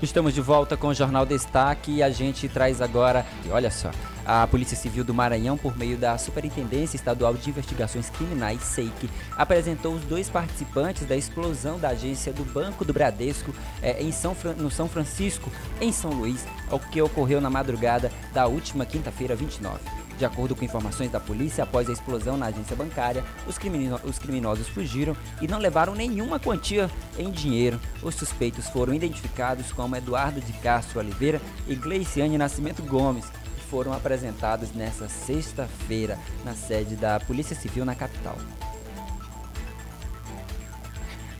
Estamos 0.00 0.34
de 0.34 0.40
volta 0.40 0.76
com 0.76 0.88
o 0.88 0.94
Jornal 0.94 1.26
Destaque 1.26 1.96
e 1.96 2.02
a 2.02 2.10
gente 2.10 2.48
traz 2.48 2.80
agora, 2.80 3.26
e 3.44 3.50
olha 3.50 3.70
só, 3.70 3.90
a 4.24 4.46
Polícia 4.46 4.76
Civil 4.76 5.04
do 5.04 5.12
Maranhão, 5.12 5.56
por 5.56 5.76
meio 5.76 5.96
da 5.96 6.16
Superintendência 6.16 6.96
Estadual 6.96 7.34
de 7.34 7.50
Investigações 7.50 8.08
Criminais, 8.10 8.62
SEIC, 8.62 9.10
apresentou 9.36 9.94
os 9.94 10.02
dois 10.02 10.28
participantes 10.28 11.06
da 11.06 11.16
explosão 11.16 11.78
da 11.78 11.90
agência 11.90 12.32
do 12.32 12.44
Banco 12.44 12.84
do 12.84 12.92
Bradesco 12.92 13.54
é, 13.82 14.02
em 14.02 14.12
São, 14.12 14.36
no 14.56 14.70
São 14.70 14.88
Francisco, 14.88 15.50
em 15.80 15.92
São 15.92 16.10
Luís, 16.10 16.46
o 16.70 16.78
que 16.78 17.02
ocorreu 17.02 17.40
na 17.40 17.50
madrugada 17.50 18.10
da 18.32 18.46
última 18.46 18.86
quinta-feira, 18.86 19.36
29. 19.36 19.80
De 20.16 20.24
acordo 20.24 20.54
com 20.54 20.64
informações 20.64 21.10
da 21.10 21.18
polícia, 21.18 21.64
após 21.64 21.88
a 21.90 21.92
explosão 21.92 22.36
na 22.36 22.46
agência 22.46 22.76
bancária, 22.76 23.24
os, 23.46 23.58
os 24.04 24.18
criminosos 24.18 24.68
fugiram 24.68 25.16
e 25.40 25.48
não 25.48 25.58
levaram 25.58 25.94
nenhuma 25.94 26.38
quantia 26.38 26.88
em 27.18 27.30
dinheiro. 27.30 27.80
Os 28.00 28.14
suspeitos 28.14 28.68
foram 28.68 28.94
identificados 28.94 29.72
como 29.72 29.96
Eduardo 29.96 30.40
de 30.40 30.52
Castro 30.54 31.00
Oliveira 31.00 31.40
e 31.66 31.74
Gleiciane 31.74 32.38
Nascimento 32.38 32.82
Gomes, 32.82 33.26
foram 33.74 33.92
apresentados 33.92 34.72
nesta 34.72 35.08
sexta-feira 35.08 36.16
na 36.44 36.54
sede 36.54 36.94
da 36.94 37.18
Polícia 37.18 37.56
Civil 37.56 37.84
na 37.84 37.92
capital. 37.92 38.36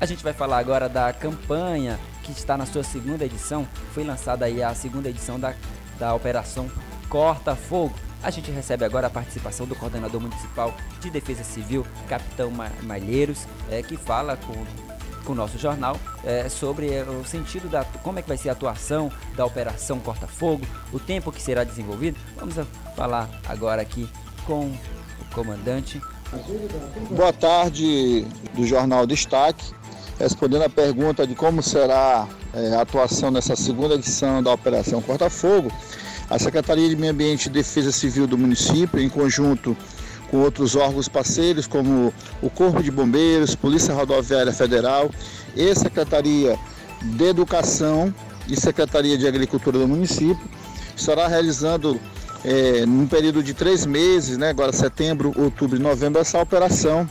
A 0.00 0.04
gente 0.04 0.24
vai 0.24 0.32
falar 0.32 0.58
agora 0.58 0.88
da 0.88 1.12
campanha 1.12 1.96
que 2.24 2.32
está 2.32 2.56
na 2.56 2.66
sua 2.66 2.82
segunda 2.82 3.24
edição. 3.24 3.68
Foi 3.92 4.02
lançada 4.02 4.46
aí 4.46 4.64
a 4.64 4.74
segunda 4.74 5.08
edição 5.08 5.38
da, 5.38 5.54
da 5.96 6.12
Operação 6.12 6.68
Corta 7.08 7.54
Fogo 7.54 7.94
a 8.24 8.30
gente 8.30 8.50
recebe 8.50 8.86
agora 8.86 9.08
a 9.08 9.10
participação 9.10 9.66
do 9.66 9.76
coordenador 9.76 10.18
municipal 10.18 10.74
de 10.98 11.10
Defesa 11.10 11.44
Civil, 11.44 11.86
Capitão 12.08 12.50
Malheiros, 12.82 13.46
é, 13.70 13.82
que 13.82 13.98
fala 13.98 14.34
com, 14.34 14.54
com 15.24 15.32
o 15.32 15.34
nosso 15.34 15.58
jornal 15.58 15.98
é, 16.22 16.48
sobre 16.48 16.92
é, 16.92 17.02
o 17.02 17.24
sentido 17.24 17.68
da 17.68 17.84
como 17.84 18.18
é 18.18 18.22
que 18.22 18.28
vai 18.28 18.36
ser 18.36 18.50
a 18.50 18.52
atuação 18.52 19.10
da 19.36 19.44
operação 19.44 19.98
Corta 19.98 20.26
Fogo, 20.26 20.64
o 20.92 21.00
tempo 21.00 21.32
que 21.32 21.42
será 21.42 21.64
desenvolvido. 21.64 22.18
Vamos 22.36 22.54
falar 22.94 23.28
agora 23.48 23.82
aqui 23.82 24.08
com 24.46 24.66
o 24.66 25.34
comandante. 25.34 26.00
Boa 27.10 27.32
tarde 27.32 28.26
do 28.54 28.66
jornal 28.66 29.06
Destaque. 29.06 29.72
Respondendo 30.18 30.62
a 30.62 30.68
pergunta 30.68 31.26
de 31.26 31.34
como 31.34 31.60
será 31.60 32.28
é, 32.52 32.74
a 32.76 32.82
atuação 32.82 33.32
nessa 33.32 33.56
segunda 33.56 33.94
edição 33.94 34.42
da 34.42 34.52
Operação 34.52 35.02
Corta 35.02 35.28
Fogo, 35.28 35.72
a 36.30 36.38
Secretaria 36.38 36.88
de 36.88 36.94
Meio 36.94 37.12
Ambiente 37.12 37.46
e 37.46 37.50
Defesa 37.50 37.90
Civil 37.90 38.26
do 38.26 38.38
município, 38.38 39.00
em 39.00 39.08
conjunto 39.08 39.76
com 40.34 40.40
outros 40.40 40.74
órgãos 40.74 41.08
parceiros, 41.08 41.64
como 41.64 42.12
o 42.42 42.50
Corpo 42.50 42.82
de 42.82 42.90
Bombeiros, 42.90 43.54
Polícia 43.54 43.94
Rodoviária 43.94 44.52
Federal 44.52 45.08
e 45.54 45.72
Secretaria 45.76 46.58
de 47.00 47.24
Educação 47.24 48.12
e 48.48 48.60
Secretaria 48.60 49.16
de 49.16 49.28
Agricultura 49.28 49.78
do 49.78 49.86
município, 49.86 50.44
estará 50.96 51.28
realizando 51.28 52.00
é, 52.44 52.84
num 52.84 53.06
período 53.06 53.44
de 53.44 53.54
três 53.54 53.86
meses, 53.86 54.36
né, 54.36 54.48
agora 54.48 54.72
setembro, 54.72 55.32
outubro 55.36 55.78
e 55.78 55.80
novembro, 55.80 56.20
essa 56.20 56.40
operação 56.40 57.08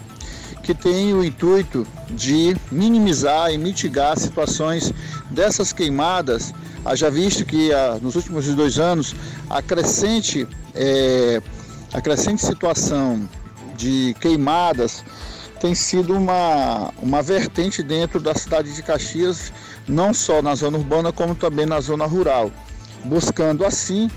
que 0.61 0.73
tem 0.73 1.13
o 1.13 1.23
intuito 1.23 1.87
de 2.09 2.57
minimizar 2.69 3.53
e 3.53 3.57
mitigar 3.57 4.19
situações 4.19 4.93
dessas 5.31 5.71
queimadas 5.71 6.53
Haja 6.85 7.09
visto 7.09 7.45
que 7.45 7.71
ah, 7.71 7.97
nos 8.01 8.15
últimos 8.15 8.45
dois 8.47 8.77
anos 8.77 9.15
a 9.49 9.61
crescente, 9.61 10.45
é, 10.75 11.41
a 11.93 12.01
crescente 12.01 12.43
situação 12.43 13.29
de 13.75 14.15
queimadas 14.19 15.03
tem 15.59 15.73
sido 15.75 16.13
uma, 16.15 16.91
uma 17.01 17.21
vertente 17.21 17.81
dentro 17.81 18.19
da 18.19 18.33
cidade 18.35 18.73
de 18.73 18.83
Caxias, 18.83 19.53
não 19.87 20.13
só 20.13 20.41
na 20.41 20.55
zona 20.55 20.77
urbana, 20.77 21.13
como 21.13 21.35
também 21.35 21.65
na 21.65 21.79
zona 21.79 22.05
rural, 22.05 22.51
buscando 23.05 23.63
assim 23.63 24.09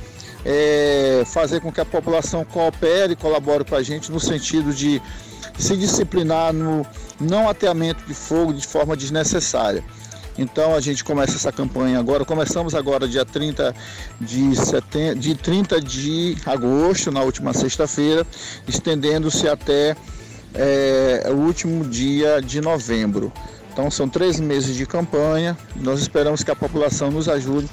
é, 0.44 1.22
fazer 1.26 1.60
com 1.60 1.70
que 1.70 1.80
a 1.80 1.84
população 1.84 2.44
coopere 2.44 3.12
e 3.12 3.16
colabore 3.16 3.64
com 3.64 3.74
a 3.74 3.82
gente 3.82 4.10
no 4.10 4.18
sentido 4.18 4.72
de 4.72 5.00
se 5.58 5.76
disciplinar 5.76 6.52
no 6.52 6.84
não 7.20 7.48
ateamento 7.48 8.04
de 8.06 8.14
fogo 8.14 8.52
de 8.52 8.66
forma 8.66 8.96
desnecessária. 8.96 9.84
Então 10.38 10.74
a 10.74 10.80
gente 10.80 11.02
começa 11.02 11.36
essa 11.36 11.50
campanha 11.50 11.98
agora. 11.98 12.24
Começamos 12.24 12.74
agora 12.74 13.08
dia 13.08 13.24
30 13.24 13.74
de 14.20 14.54
setembro, 14.56 15.18
de 15.18 15.34
30 15.34 15.80
de 15.80 16.36
agosto, 16.44 17.10
na 17.10 17.22
última 17.22 17.52
sexta-feira, 17.52 18.26
estendendo-se 18.68 19.48
até 19.48 19.96
é, 20.54 21.26
o 21.30 21.36
último 21.36 21.84
dia 21.84 22.40
de 22.40 22.60
novembro. 22.60 23.32
Então 23.72 23.90
são 23.90 24.08
três 24.08 24.40
meses 24.40 24.74
de 24.74 24.86
campanha. 24.86 25.56
Nós 25.76 26.00
esperamos 26.00 26.42
que 26.42 26.50
a 26.50 26.56
população 26.56 27.10
nos 27.10 27.28
ajude 27.28 27.68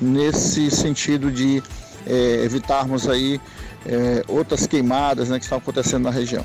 nesse 0.00 0.70
sentido 0.70 1.30
de 1.30 1.62
é, 2.06 2.42
evitarmos 2.44 3.08
aí 3.08 3.40
é, 3.86 4.24
outras 4.28 4.66
queimadas 4.66 5.28
né, 5.28 5.38
que 5.38 5.44
estão 5.44 5.58
acontecendo 5.58 6.04
na 6.04 6.10
região. 6.10 6.44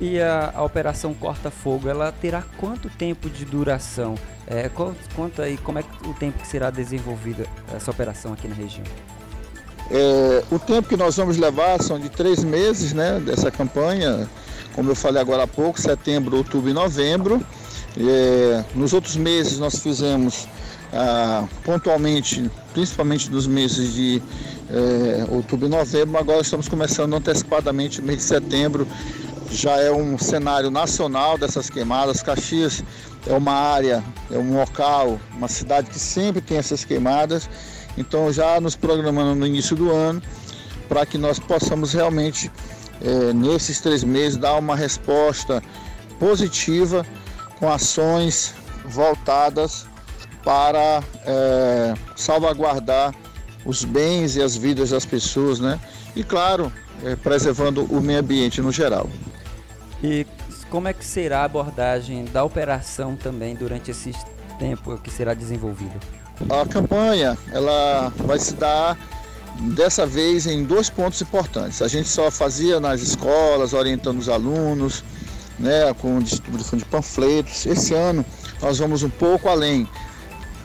E 0.00 0.18
a, 0.18 0.52
a 0.54 0.62
operação 0.62 1.12
Corta 1.12 1.50
Fogo, 1.50 1.88
ela 1.88 2.10
terá 2.10 2.42
quanto 2.56 2.88
tempo 2.88 3.28
de 3.28 3.44
duração? 3.44 4.14
É, 4.46 4.70
conta 5.14 5.42
aí 5.42 5.58
como 5.58 5.78
é 5.78 5.84
o 6.06 6.14
tempo 6.14 6.38
que 6.38 6.46
será 6.46 6.70
desenvolvida 6.70 7.46
essa 7.74 7.90
operação 7.90 8.32
aqui 8.32 8.48
na 8.48 8.54
região. 8.54 8.84
É, 9.90 10.42
o 10.50 10.58
tempo 10.58 10.88
que 10.88 10.96
nós 10.96 11.16
vamos 11.16 11.36
levar 11.36 11.82
são 11.82 11.98
de 11.98 12.08
três 12.08 12.42
meses 12.42 12.92
né, 12.94 13.20
dessa 13.20 13.50
campanha, 13.50 14.26
como 14.72 14.90
eu 14.90 14.94
falei 14.94 15.20
agora 15.20 15.42
há 15.42 15.46
pouco, 15.46 15.78
setembro, 15.78 16.36
outubro 16.36 16.70
e 16.70 16.72
novembro. 16.72 17.44
É, 17.98 18.64
nos 18.74 18.92
outros 18.94 19.16
meses 19.16 19.58
nós 19.58 19.80
fizemos 19.80 20.48
ah, 20.92 21.46
pontualmente, 21.64 22.50
principalmente 22.72 23.30
nos 23.30 23.46
meses 23.46 23.92
de 23.92 24.22
é, 24.70 25.26
outubro 25.28 25.66
e 25.66 25.70
novembro, 25.70 26.18
agora 26.18 26.40
estamos 26.40 26.68
começando 26.68 27.14
antecipadamente 27.14 28.00
no 28.00 28.06
mês 28.06 28.18
de 28.18 28.24
setembro 28.24 28.86
já 29.50 29.76
é 29.78 29.90
um 29.90 30.16
cenário 30.16 30.70
nacional 30.70 31.36
dessas 31.36 31.68
queimadas. 31.68 32.22
Caxias 32.22 32.84
é 33.26 33.32
uma 33.34 33.52
área, 33.52 34.02
é 34.30 34.38
um 34.38 34.56
local, 34.56 35.20
uma 35.36 35.48
cidade 35.48 35.90
que 35.90 35.98
sempre 35.98 36.40
tem 36.40 36.56
essas 36.56 36.84
queimadas. 36.84 37.48
Então, 37.98 38.32
já 38.32 38.60
nos 38.60 38.76
programando 38.76 39.34
no 39.34 39.46
início 39.46 39.76
do 39.76 39.90
ano, 39.90 40.22
para 40.88 41.04
que 41.04 41.18
nós 41.18 41.38
possamos 41.38 41.92
realmente, 41.92 42.50
é, 43.00 43.32
nesses 43.32 43.80
três 43.80 44.04
meses, 44.04 44.38
dar 44.38 44.56
uma 44.56 44.76
resposta 44.76 45.62
positiva 46.18 47.04
com 47.58 47.70
ações 47.70 48.54
voltadas 48.84 49.86
para 50.44 51.02
é, 51.26 51.94
salvaguardar 52.16 53.14
os 53.64 53.84
bens 53.84 54.36
e 54.36 54.42
as 54.42 54.56
vidas 54.56 54.90
das 54.90 55.04
pessoas, 55.04 55.60
né? 55.60 55.78
E 56.16 56.24
claro, 56.24 56.72
é, 57.04 57.14
preservando 57.16 57.84
o 57.84 58.00
meio 58.00 58.20
ambiente 58.20 58.60
no 58.60 58.72
geral. 58.72 59.08
E 60.02 60.26
como 60.70 60.88
é 60.88 60.92
que 60.92 61.04
será 61.04 61.40
a 61.40 61.44
abordagem 61.44 62.24
da 62.26 62.42
operação 62.44 63.16
também 63.16 63.54
durante 63.54 63.90
esse 63.90 64.12
tempo 64.58 64.96
que 64.98 65.10
será 65.10 65.34
desenvolvida? 65.34 65.98
A 66.48 66.66
campanha 66.66 67.36
ela 67.52 68.12
vai 68.16 68.38
se 68.38 68.54
dar 68.54 68.96
dessa 69.74 70.06
vez 70.06 70.46
em 70.46 70.64
dois 70.64 70.88
pontos 70.88 71.20
importantes. 71.20 71.82
A 71.82 71.88
gente 71.88 72.08
só 72.08 72.30
fazia 72.30 72.80
nas 72.80 73.02
escolas, 73.02 73.74
orientando 73.74 74.18
os 74.18 74.28
alunos, 74.28 75.04
né, 75.58 75.92
com 76.00 76.18
distribuição 76.20 76.78
de 76.78 76.84
panfletos. 76.86 77.66
Esse 77.66 77.92
ano 77.92 78.24
nós 78.62 78.78
vamos 78.78 79.02
um 79.02 79.10
pouco 79.10 79.48
além. 79.48 79.86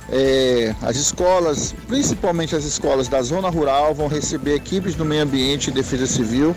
É, 0.10 0.74
as 0.84 0.96
escolas, 0.96 1.74
principalmente 1.88 2.56
as 2.56 2.64
escolas 2.64 3.08
da 3.08 3.22
zona 3.22 3.50
rural, 3.50 3.94
vão 3.94 4.08
receber 4.08 4.54
equipes 4.54 4.96
do 4.96 5.04
meio 5.04 5.24
ambiente 5.24 5.70
e 5.70 5.74
defesa 5.74 6.06
civil 6.06 6.56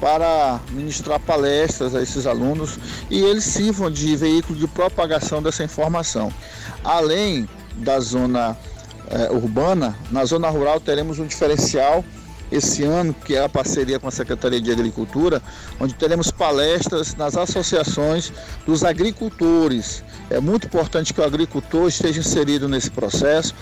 para 0.00 0.60
ministrar 0.70 1.20
palestras 1.20 1.94
a 1.94 2.02
esses 2.02 2.26
alunos 2.26 2.78
e 3.10 3.20
eles 3.20 3.44
sirvam 3.44 3.90
de 3.90 4.16
veículo 4.16 4.58
de 4.58 4.66
propagação 4.66 5.42
dessa 5.42 5.64
informação. 5.64 6.32
Além 6.84 7.48
da 7.76 8.00
zona 8.00 8.56
é, 9.10 9.30
urbana, 9.30 9.96
na 10.10 10.24
zona 10.24 10.48
rural 10.48 10.80
teremos 10.80 11.18
um 11.18 11.26
diferencial 11.26 12.04
esse 12.50 12.82
ano, 12.82 13.14
que 13.14 13.34
é 13.34 13.44
a 13.44 13.48
parceria 13.48 13.98
com 13.98 14.08
a 14.08 14.10
Secretaria 14.10 14.60
de 14.60 14.70
Agricultura, 14.70 15.42
onde 15.78 15.94
teremos 15.94 16.30
palestras 16.30 17.14
nas 17.14 17.36
associações 17.36 18.32
dos 18.66 18.84
agricultores. 18.84 20.02
É 20.30 20.40
muito 20.40 20.66
importante 20.66 21.12
que 21.12 21.20
o 21.20 21.24
agricultor 21.24 21.88
esteja 21.88 22.20
inserido 22.20 22.68
nesse 22.68 22.90
processo, 22.90 23.54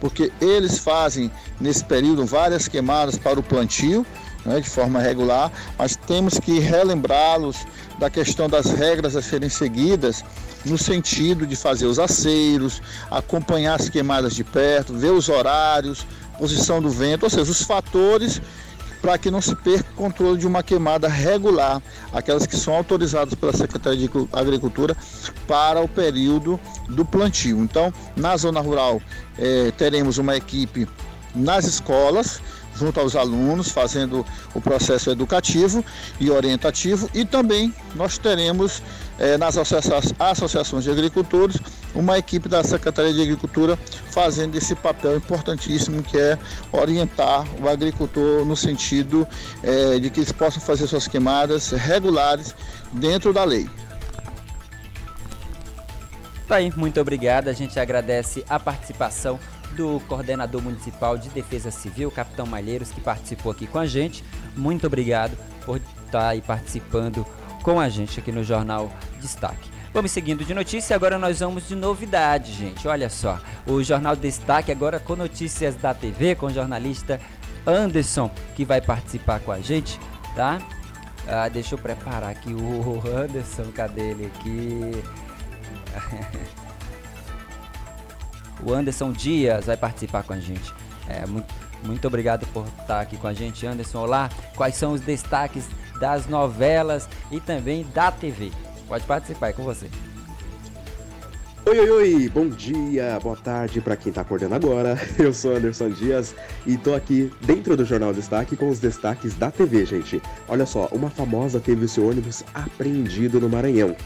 porque 0.00 0.30
eles 0.40 0.78
fazem 0.78 1.30
nesse 1.60 1.84
período 1.84 2.26
várias 2.26 2.68
queimadas 2.68 3.16
para 3.16 3.40
o 3.40 3.42
plantio, 3.42 4.04
né, 4.44 4.60
de 4.60 4.68
forma 4.68 5.00
regular, 5.00 5.50
mas 5.78 5.96
temos 5.96 6.38
que 6.38 6.58
relembrá-los 6.58 7.56
da 7.98 8.10
questão 8.10 8.48
das 8.48 8.66
regras 8.66 9.16
a 9.16 9.22
serem 9.22 9.48
seguidas 9.48 10.24
no 10.64 10.78
sentido 10.78 11.46
de 11.46 11.56
fazer 11.56 11.86
os 11.86 11.98
aceiros, 11.98 12.80
acompanhar 13.10 13.74
as 13.74 13.88
queimadas 13.88 14.34
de 14.34 14.42
perto, 14.42 14.94
ver 14.94 15.10
os 15.10 15.28
horários, 15.28 16.06
posição 16.38 16.80
do 16.80 16.88
vento, 16.88 17.24
ou 17.24 17.30
seja, 17.30 17.50
os 17.50 17.62
fatores 17.62 18.40
para 19.04 19.18
que 19.18 19.30
não 19.30 19.42
se 19.42 19.54
perca 19.54 19.86
o 19.90 19.96
controle 19.96 20.38
de 20.38 20.46
uma 20.46 20.62
queimada 20.62 21.06
regular, 21.08 21.82
aquelas 22.10 22.46
que 22.46 22.56
são 22.56 22.74
autorizadas 22.74 23.34
pela 23.34 23.52
Secretaria 23.52 24.08
de 24.08 24.28
Agricultura 24.32 24.96
para 25.46 25.78
o 25.78 25.86
período 25.86 26.58
do 26.88 27.04
plantio. 27.04 27.58
Então, 27.58 27.92
na 28.16 28.34
zona 28.34 28.60
rural, 28.60 29.02
eh, 29.38 29.70
teremos 29.76 30.16
uma 30.16 30.34
equipe 30.34 30.88
nas 31.34 31.66
escolas 31.66 32.40
junto 32.76 33.00
aos 33.00 33.16
alunos, 33.16 33.70
fazendo 33.70 34.24
o 34.54 34.60
processo 34.60 35.10
educativo 35.10 35.84
e 36.20 36.30
orientativo, 36.30 37.08
e 37.14 37.24
também 37.24 37.74
nós 37.94 38.18
teremos 38.18 38.82
eh, 39.18 39.38
nas 39.38 39.56
associações 39.56 40.84
de 40.84 40.90
agricultores 40.90 41.56
uma 41.94 42.18
equipe 42.18 42.48
da 42.48 42.64
Secretaria 42.64 43.12
de 43.12 43.22
Agricultura 43.22 43.78
fazendo 44.10 44.56
esse 44.56 44.74
papel 44.74 45.16
importantíssimo 45.16 46.02
que 46.02 46.18
é 46.18 46.38
orientar 46.72 47.46
o 47.62 47.68
agricultor 47.68 48.44
no 48.44 48.56
sentido 48.56 49.26
eh, 49.62 49.98
de 50.00 50.10
que 50.10 50.20
eles 50.20 50.32
possam 50.32 50.60
fazer 50.60 50.86
suas 50.86 51.06
queimadas 51.06 51.70
regulares 51.70 52.54
dentro 52.92 53.32
da 53.32 53.44
lei. 53.44 53.68
Tá 56.46 56.56
aí, 56.56 56.72
muito 56.76 57.00
obrigado. 57.00 57.48
A 57.48 57.52
gente 57.52 57.80
agradece 57.80 58.44
a 58.48 58.60
participação 58.60 59.38
do 59.74 60.00
coordenador 60.08 60.62
municipal 60.62 61.18
de 61.18 61.28
Defesa 61.28 61.70
Civil, 61.70 62.10
Capitão 62.10 62.46
Malheiros, 62.46 62.90
que 62.90 63.00
participou 63.00 63.52
aqui 63.52 63.66
com 63.66 63.78
a 63.78 63.86
gente. 63.86 64.24
Muito 64.56 64.86
obrigado 64.86 65.36
por 65.64 65.80
estar 66.06 66.28
aí 66.28 66.40
participando 66.40 67.26
com 67.62 67.80
a 67.80 67.88
gente 67.88 68.20
aqui 68.20 68.30
no 68.30 68.44
Jornal 68.44 68.90
Destaque. 69.20 69.70
Vamos 69.92 70.10
seguindo 70.10 70.44
de 70.44 70.52
notícia, 70.52 70.96
agora 70.96 71.18
nós 71.18 71.38
vamos 71.40 71.68
de 71.68 71.76
novidade, 71.76 72.52
gente. 72.52 72.86
Olha 72.88 73.08
só, 73.08 73.40
o 73.66 73.82
Jornal 73.82 74.16
Destaque 74.16 74.72
agora 74.72 74.98
com 74.98 75.14
notícias 75.14 75.76
da 75.76 75.94
TV, 75.94 76.34
com 76.34 76.46
o 76.46 76.50
jornalista 76.50 77.20
Anderson, 77.66 78.30
que 78.56 78.64
vai 78.64 78.80
participar 78.80 79.40
com 79.40 79.52
a 79.52 79.60
gente, 79.60 80.00
tá? 80.34 80.58
Ah, 81.26 81.48
deixa 81.48 81.74
eu 81.74 81.78
preparar 81.78 82.30
aqui 82.30 82.52
o 82.52 83.02
Anderson, 83.08 83.70
cadê 83.72 84.10
ele 84.10 84.26
aqui? 84.26 85.02
O 88.62 88.72
Anderson 88.72 89.12
Dias 89.12 89.66
vai 89.66 89.76
participar 89.76 90.22
com 90.22 90.32
a 90.32 90.40
gente. 90.40 90.72
É, 91.08 91.26
muito, 91.26 91.52
muito 91.84 92.06
obrigado 92.06 92.46
por 92.46 92.66
estar 92.80 93.00
aqui 93.00 93.16
com 93.16 93.26
a 93.26 93.32
gente, 93.32 93.66
Anderson. 93.66 93.98
Olá, 93.98 94.30
quais 94.56 94.74
são 94.74 94.92
os 94.92 95.00
destaques 95.00 95.68
das 95.98 96.26
novelas 96.26 97.08
e 97.30 97.40
também 97.40 97.84
da 97.94 98.10
TV? 98.10 98.50
Pode 98.88 99.04
participar, 99.04 99.48
é 99.48 99.52
com 99.52 99.62
você. 99.62 99.88
Oi, 101.66 101.78
oi, 101.78 101.90
oi, 101.90 102.28
bom 102.28 102.46
dia, 102.46 103.18
boa 103.22 103.36
tarde 103.36 103.80
para 103.80 103.96
quem 103.96 104.12
tá 104.12 104.20
acordando 104.20 104.54
agora. 104.54 105.00
Eu 105.18 105.32
sou 105.32 105.56
Anderson 105.56 105.88
Dias 105.88 106.34
e 106.66 106.76
tô 106.76 106.94
aqui 106.94 107.32
dentro 107.40 107.74
do 107.74 107.86
Jornal 107.86 108.12
Destaque 108.12 108.54
com 108.54 108.68
os 108.68 108.78
destaques 108.78 109.34
da 109.34 109.50
TV, 109.50 109.86
gente. 109.86 110.20
Olha 110.46 110.66
só, 110.66 110.88
uma 110.92 111.08
famosa 111.08 111.58
teve 111.58 111.86
o 111.86 111.88
seu 111.88 112.06
ônibus 112.06 112.44
apreendido 112.52 113.40
no 113.40 113.48
Maranhão. 113.48 113.96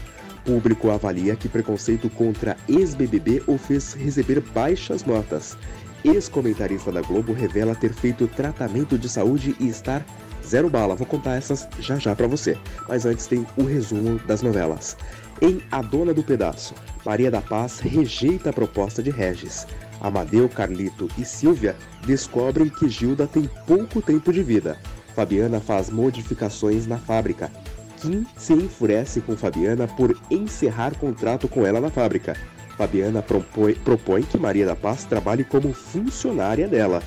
Público 0.45 0.89
avalia 0.89 1.35
que 1.35 1.49
preconceito 1.49 2.09
contra 2.09 2.57
ex-BBB 2.67 3.43
o 3.47 3.57
fez 3.57 3.93
receber 3.93 4.41
baixas 4.41 5.03
notas. 5.03 5.57
Ex-comentarista 6.03 6.91
da 6.91 7.01
Globo 7.01 7.33
revela 7.33 7.75
ter 7.75 7.93
feito 7.93 8.27
tratamento 8.27 8.97
de 8.97 9.09
saúde 9.09 9.55
e 9.59 9.67
estar 9.67 10.05
zero 10.45 10.69
bala. 10.69 10.95
Vou 10.95 11.05
contar 11.05 11.35
essas 11.35 11.67
já 11.79 11.97
já 11.97 12.15
para 12.15 12.27
você. 12.27 12.57
Mas 12.87 13.05
antes 13.05 13.27
tem 13.27 13.45
o 13.57 13.63
resumo 13.63 14.19
das 14.19 14.41
novelas. 14.41 14.95
Em 15.41 15.61
A 15.71 15.81
Dona 15.81 16.13
do 16.13 16.23
Pedaço, 16.23 16.73
Maria 17.05 17.31
da 17.31 17.41
Paz 17.41 17.79
rejeita 17.79 18.49
a 18.49 18.53
proposta 18.53 19.03
de 19.03 19.09
Regis. 19.09 19.67
Amadeu, 20.01 20.47
Carlito 20.47 21.09
e 21.17 21.25
Silvia 21.25 21.75
descobrem 22.05 22.69
que 22.69 22.89
Gilda 22.89 23.27
tem 23.27 23.49
pouco 23.67 24.01
tempo 24.01 24.31
de 24.31 24.41
vida. 24.41 24.77
Fabiana 25.15 25.59
faz 25.59 25.89
modificações 25.89 26.87
na 26.87 26.97
fábrica 26.97 27.51
Kim 27.99 28.25
se 28.37 28.53
enfurece 28.53 29.21
com 29.21 29.35
Fabiana 29.35 29.87
por 29.87 30.17
encerrar 30.31 30.95
contrato 30.95 31.47
com 31.47 31.65
ela 31.65 31.81
na 31.81 31.89
fábrica. 31.89 32.35
Fabiana 32.77 33.21
propõe, 33.21 33.73
propõe 33.73 34.23
que 34.23 34.37
Maria 34.37 34.65
da 34.65 34.75
Paz 34.75 35.03
trabalhe 35.03 35.43
como 35.43 35.73
funcionária 35.73 36.67
dela. 36.67 37.03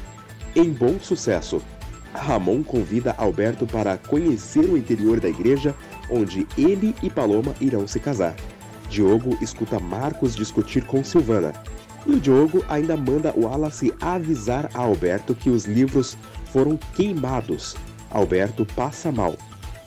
Em 0.55 0.71
bom 0.71 0.99
sucesso, 1.01 1.63
Ramon 2.13 2.63
convida 2.63 3.15
Alberto 3.17 3.67
para 3.67 3.97
conhecer 3.97 4.67
o 4.67 4.77
interior 4.77 5.19
da 5.19 5.29
igreja, 5.29 5.75
onde 6.11 6.47
ele 6.59 6.95
e 7.03 7.09
Paloma 7.09 7.55
irão 7.61 7.89
se 7.89 7.99
casar. 7.99 8.37
Diogo 8.91 9.39
escuta 9.41 9.81
Marcos 9.81 10.37
discutir 10.37 10.85
com 10.85 11.03
Silvana. 11.03 11.55
E 12.07 12.13
o 12.13 12.21
Diogo 12.21 12.63
ainda 12.69 12.97
manda 12.97 13.33
Wallace 13.35 13.95
avisar 14.01 14.69
a 14.75 14.81
Alberto 14.81 15.35
que 15.35 15.49
os 15.49 15.65
livros 15.65 16.19
foram 16.53 16.79
queimados. 16.95 17.77
Alberto 18.11 18.67
passa 18.67 19.11
mal. 19.11 19.37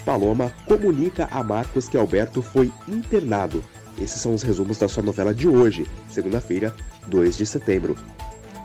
Paloma 0.06 0.54
comunica 0.68 1.28
a 1.32 1.44
Marcos 1.44 1.90
que 1.90 1.98
Alberto 1.98 2.42
foi 2.42 2.72
internado. 2.88 3.64
Esses 4.00 4.22
são 4.22 4.34
os 4.34 4.44
resumos 4.44 4.78
da 4.78 4.88
sua 4.88 5.02
novela 5.02 5.34
de 5.34 5.48
hoje, 5.48 5.88
segunda-feira, 6.10 6.74
2 7.08 7.38
de 7.38 7.46
setembro. 7.46 7.98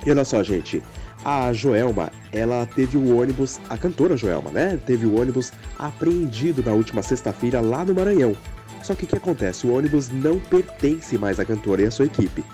E 0.05 0.11
olha 0.11 0.25
só, 0.25 0.43
gente, 0.43 0.83
a 1.25 1.53
Joelma, 1.53 2.11
ela 2.33 2.67
teve 2.67 2.97
o 2.97 3.19
ônibus, 3.19 3.61
a 3.69 3.77
cantora 3.79 4.17
Joelma, 4.17 4.51
né? 4.51 4.79
Teve 4.85 5.07
o 5.07 5.21
ônibus 5.21 5.53
apreendido 5.79 6.63
na 6.63 6.73
última 6.73 7.03
sexta-feira 7.03 7.61
lá 7.61 7.85
no 7.85 7.95
Maranhão. 7.95 8.37
Só 8.83 8.95
que 8.95 9.05
o 9.05 9.07
que 9.07 9.17
acontece? 9.17 9.67
O 9.67 9.75
ônibus 9.75 10.09
não 10.09 10.39
pertence 10.39 11.17
mais 11.17 11.39
à 11.39 11.45
cantora 11.45 11.83
e 11.83 11.87
à 11.87 11.91
sua 11.91 12.07
equipe. 12.07 12.45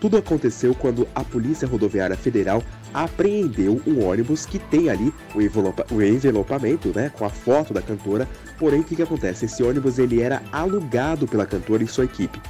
Tudo 0.00 0.18
aconteceu 0.18 0.74
quando 0.74 1.08
a 1.14 1.24
Polícia 1.24 1.66
Rodoviária 1.66 2.16
Federal 2.16 2.62
apreendeu 2.96 3.78
um 3.86 4.02
ônibus 4.02 4.46
que 4.46 4.58
tem 4.58 4.88
ali 4.88 5.12
o, 5.34 5.42
envelopa, 5.42 5.84
o 5.90 6.00
envelopamento, 6.00 6.90
né, 6.94 7.10
com 7.10 7.26
a 7.26 7.28
foto 7.28 7.74
da 7.74 7.82
cantora. 7.82 8.26
Porém, 8.58 8.80
o 8.80 8.84
que, 8.84 8.96
que 8.96 9.02
acontece? 9.02 9.44
Esse 9.44 9.62
ônibus 9.62 9.98
ele 9.98 10.22
era 10.22 10.42
alugado 10.50 11.28
pela 11.28 11.44
cantora 11.44 11.84
e 11.84 11.86
sua 11.86 12.06
equipe. 12.06 12.40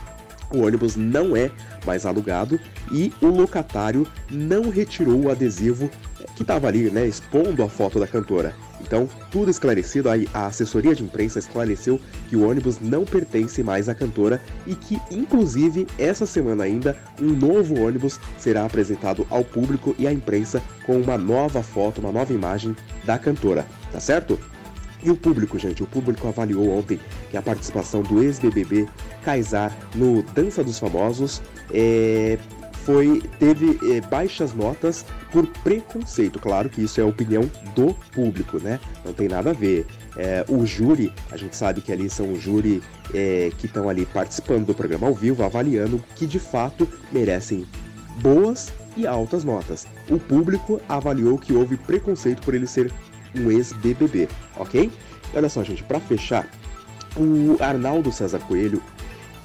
O 0.49 0.61
ônibus 0.61 0.95
não 0.95 1.37
é 1.37 1.51
mais 1.85 2.07
alugado 2.07 2.61
e 2.93 3.13
o 3.21 3.27
locatário 3.27 4.07
não 4.31 4.71
retirou 4.71 5.25
o 5.25 5.31
adesivo 5.33 5.91
que 6.37 6.43
estava 6.43 6.69
ali, 6.69 6.91
né, 6.91 7.07
expondo 7.07 7.63
a 7.63 7.69
foto 7.69 7.99
da 7.99 8.07
cantora. 8.07 8.55
Então, 8.81 9.09
tudo 9.33 9.51
esclarecido, 9.51 10.09
a 10.11 10.47
assessoria 10.47 10.95
de 10.95 11.03
imprensa 11.03 11.39
esclareceu 11.39 11.99
que 12.29 12.37
o 12.37 12.49
ônibus 12.49 12.79
não 12.79 13.05
pertence 13.05 13.63
mais 13.63 13.89
à 13.89 13.95
cantora 13.95 14.41
e 14.67 14.75
que, 14.75 15.01
inclusive, 15.11 15.87
essa 15.99 16.27
semana 16.27 16.65
ainda, 16.65 16.97
um 17.21 17.31
novo 17.31 17.81
ônibus 17.81 18.21
será 18.39 18.65
apresentado 18.65 19.27
ao 19.31 19.43
público 19.43 19.97
e 19.99 20.07
à 20.07 20.13
imprensa 20.13 20.63
com 20.85 21.01
uma 21.01 21.17
nova 21.17 21.63
foto, 21.63 22.01
uma 22.01 22.13
nova 22.13 22.33
imagem 22.33 22.77
da 23.05 23.19
cantora, 23.19 23.67
tá 23.91 23.99
certo? 23.99 24.39
E 25.03 25.11
o 25.11 25.17
público, 25.17 25.59
gente, 25.59 25.83
o 25.83 25.87
público 25.87 26.27
avaliou 26.27 26.69
ontem 26.71 26.99
que 27.31 27.37
a 27.37 27.43
participação 27.43 28.03
do 28.03 28.23
ex-BBB 28.23 28.89
Kaysar 29.25 29.77
no 29.95 30.23
Dança 30.23 30.65
dos 30.65 30.79
Famosos 30.79 31.43
é, 31.73 32.39
foi 32.87 33.21
teve 33.41 33.79
é, 33.93 34.01
baixas 34.01 34.55
notas 34.55 35.05
por 35.33 35.45
preconceito. 35.65 36.39
Claro 36.39 36.71
que 36.71 36.83
isso 36.85 37.01
é 37.01 37.05
opinião 37.05 37.43
do 37.75 37.93
público, 38.15 38.59
né? 38.63 38.79
Não 39.05 39.13
tem 39.13 39.29
nada 39.29 39.51
a 39.51 39.53
ver. 39.53 39.85
É, 40.17 40.45
o 40.49 40.65
júri, 40.65 41.13
a 41.31 41.37
gente 41.37 41.57
sabe 41.57 41.81
que 41.81 41.93
ali 41.93 42.09
são 42.09 42.33
o 42.33 42.41
júri 42.41 42.81
é, 43.13 43.51
que 43.59 43.67
estão 43.67 43.89
ali 43.89 44.07
participando 44.07 44.67
do 44.67 44.75
programa 44.75 45.09
ao 45.09 45.15
vivo, 45.15 45.43
avaliando 45.43 46.03
que 46.15 46.27
de 46.27 46.39
fato 46.39 46.89
merecem 47.13 47.67
boas 48.23 48.73
e 48.97 49.05
altas 49.05 49.43
notas. 49.43 49.87
O 50.09 50.19
público 50.19 50.81
avaliou 50.89 51.37
que 51.37 51.53
houve 51.53 51.77
preconceito 51.77 52.41
por 52.41 52.55
ele 52.55 52.69
ser 52.69 52.91
um 53.35 53.51
ex-BBB, 53.51 54.29
ok? 54.57 54.91
Olha 55.35 55.49
só, 55.49 55.63
gente, 55.63 55.83
para 55.83 56.01
fechar, 56.01 56.49
o 57.17 57.57
Arnaldo 57.61 58.13
César 58.13 58.39
Coelho 58.39 58.81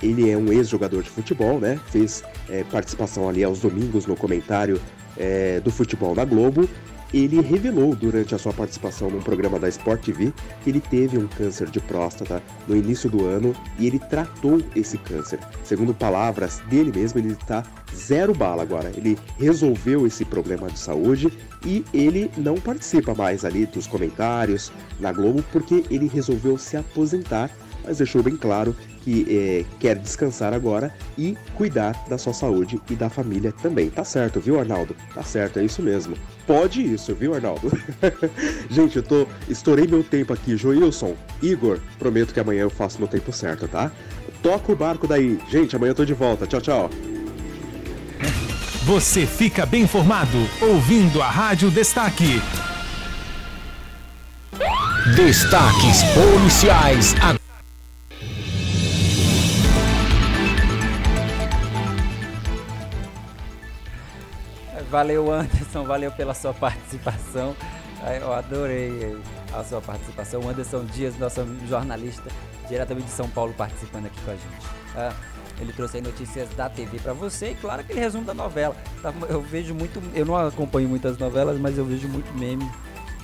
ele 0.02 0.30
é 0.30 0.38
um 0.38 0.52
ex-jogador 0.52 1.04
de 1.04 1.10
futebol, 1.10 1.60
né? 1.60 1.80
Fez 1.88 2.24
é, 2.50 2.64
participação 2.64 3.30
ali 3.30 3.44
aos 3.44 3.60
domingos 3.60 4.06
no 4.06 4.16
comentário 4.16 4.82
é, 5.18 5.60
do 5.60 5.72
futebol 5.72 6.16
da 6.16 6.26
Globo. 6.26 6.68
ele 7.14 7.42
revelou 7.42 7.94
durante 7.94 8.34
a 8.34 8.38
sua 8.38 8.54
participação 8.54 9.10
num 9.10 9.22
programa 9.22 9.60
da 9.60 9.68
Sport 9.68 10.02
TV 10.02 10.32
que 10.64 10.70
ele 10.70 10.80
teve 10.80 11.18
um 11.18 11.28
câncer 11.28 11.70
de 11.70 11.80
próstata 11.82 12.42
no 12.68 12.76
início 12.76 13.10
do 13.10 13.26
ano 13.26 13.54
e 13.78 13.86
ele 13.86 14.00
tratou 14.00 14.62
esse 14.76 14.98
câncer. 14.98 15.38
Segundo 15.64 15.94
palavras 15.94 16.62
dele 16.70 16.92
mesmo, 16.98 17.20
ele 17.20 17.34
está 17.34 17.66
zero 17.94 18.34
bala 18.34 18.64
agora. 18.64 18.92
Ele 18.96 19.18
resolveu 19.38 20.08
esse 20.08 20.24
problema 20.24 20.70
de 20.70 20.80
saúde 20.80 21.32
e 21.66 21.84
ele 21.94 22.32
não 22.38 22.56
participa 22.56 23.14
mais 23.14 23.46
ali 23.46 23.66
dos 23.66 23.88
comentários 23.88 24.72
na 25.00 25.12
Globo 25.12 25.44
porque 25.52 25.84
ele 25.90 26.08
resolveu 26.08 26.58
se 26.58 26.78
aposentar, 26.78 27.52
mas 27.84 27.98
deixou 27.98 28.22
bem 28.22 28.36
claro 28.36 28.76
que 29.04 29.26
é, 29.30 29.66
quer 29.80 29.98
descansar 29.98 30.54
agora 30.54 30.94
e 31.18 31.36
cuidar 31.56 31.94
da 32.08 32.18
sua 32.18 32.34
saúde 32.34 32.80
e 32.90 32.96
da 32.96 33.10
família 33.10 33.52
também. 33.52 33.90
Tá 33.90 34.04
certo, 34.04 34.40
viu, 34.40 34.60
Arnaldo? 34.60 34.96
Tá 35.14 35.24
certo, 35.24 35.60
é 35.60 35.66
isso 35.66 35.82
mesmo. 35.82 36.16
Pode 36.46 36.82
isso, 36.82 37.14
viu, 37.16 37.34
Arnaldo? 37.34 37.72
Gente, 38.70 38.98
eu 38.98 39.04
tô. 39.04 39.28
Estourei 39.50 39.88
meu 39.88 40.04
tempo 40.04 40.34
aqui, 40.34 40.56
Joilson. 40.56 41.16
Igor, 41.42 41.80
prometo 41.98 42.34
que 42.34 42.40
amanhã 42.40 42.62
eu 42.62 42.70
faço 42.70 43.00
no 43.00 43.08
tempo 43.08 43.32
certo, 43.32 43.68
tá? 43.68 43.92
Toca 44.42 44.72
o 44.72 44.76
barco 44.76 45.08
daí. 45.08 45.40
Gente, 45.50 45.76
amanhã 45.76 45.92
eu 45.92 45.96
tô 45.96 46.06
de 46.06 46.14
volta. 46.14 46.46
Tchau, 46.48 46.62
tchau. 46.62 46.90
Você 48.86 49.28
fica 49.28 49.66
bem 49.66 49.84
informado 49.84 50.38
ouvindo 50.62 51.22
a 51.22 51.30
Rádio 51.30 51.70
Destaque. 51.70 52.42
Destaques 55.16 56.04
policiais. 56.14 57.16
Valeu, 64.92 65.32
Anderson, 65.32 65.86
valeu 65.86 66.12
pela 66.12 66.34
sua 66.34 66.54
participação. 66.54 67.56
Eu 68.20 68.34
adorei 68.34 69.18
a 69.54 69.64
sua 69.64 69.80
participação. 69.80 70.42
O 70.42 70.50
Anderson 70.50 70.84
Dias, 70.84 71.18
nosso 71.18 71.48
jornalista, 71.66 72.30
diretamente 72.68 73.08
de 73.08 73.14
São 73.14 73.30
Paulo, 73.30 73.54
participando 73.54 74.08
aqui 74.08 74.20
com 74.20 74.32
a 74.32 74.34
gente. 74.34 74.68
Ah, 74.94 75.14
ele 75.62 75.72
trouxe 75.72 75.96
aí 75.96 76.04
notícias 76.04 76.50
da 76.56 76.68
TV 76.68 77.00
para 77.00 77.14
você 77.14 77.52
e 77.52 77.56
claro 77.56 77.86
que 77.86 77.94
ele 77.94 78.02
resumo 78.02 78.26
da 78.26 78.34
novela. 78.34 78.76
Tá, 79.02 79.14
eu 79.30 79.42
vejo 79.42 79.74
muito, 79.74 80.04
eu 80.14 80.26
não 80.26 80.36
acompanho 80.36 80.90
muitas 80.90 81.18
novelas, 81.18 81.58
mas 81.58 81.78
eu 81.78 81.86
vejo 81.86 82.10
muito 82.10 82.30
meme 82.38 82.70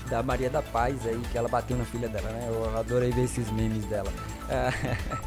da 0.10 0.24
Maria 0.24 0.50
da 0.50 0.62
Paz 0.62 1.06
aí, 1.06 1.20
que 1.30 1.38
ela 1.38 1.50
bateu 1.50 1.76
na 1.76 1.84
filha 1.84 2.08
dela, 2.08 2.30
né? 2.30 2.48
Eu 2.48 2.80
adorei 2.80 3.12
ver 3.12 3.26
esses 3.26 3.52
memes 3.52 3.84
dela. 3.88 4.10
Ah, 4.50 4.72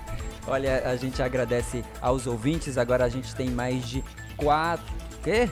olha, 0.48 0.88
a 0.88 0.96
gente 0.96 1.22
agradece 1.22 1.84
aos 2.00 2.26
ouvintes. 2.26 2.78
Agora 2.78 3.04
a 3.04 3.10
gente 3.10 3.34
tem 3.34 3.50
mais 3.50 3.86
de 3.86 4.02
quatro. 4.38 4.86
Quê? 5.22 5.50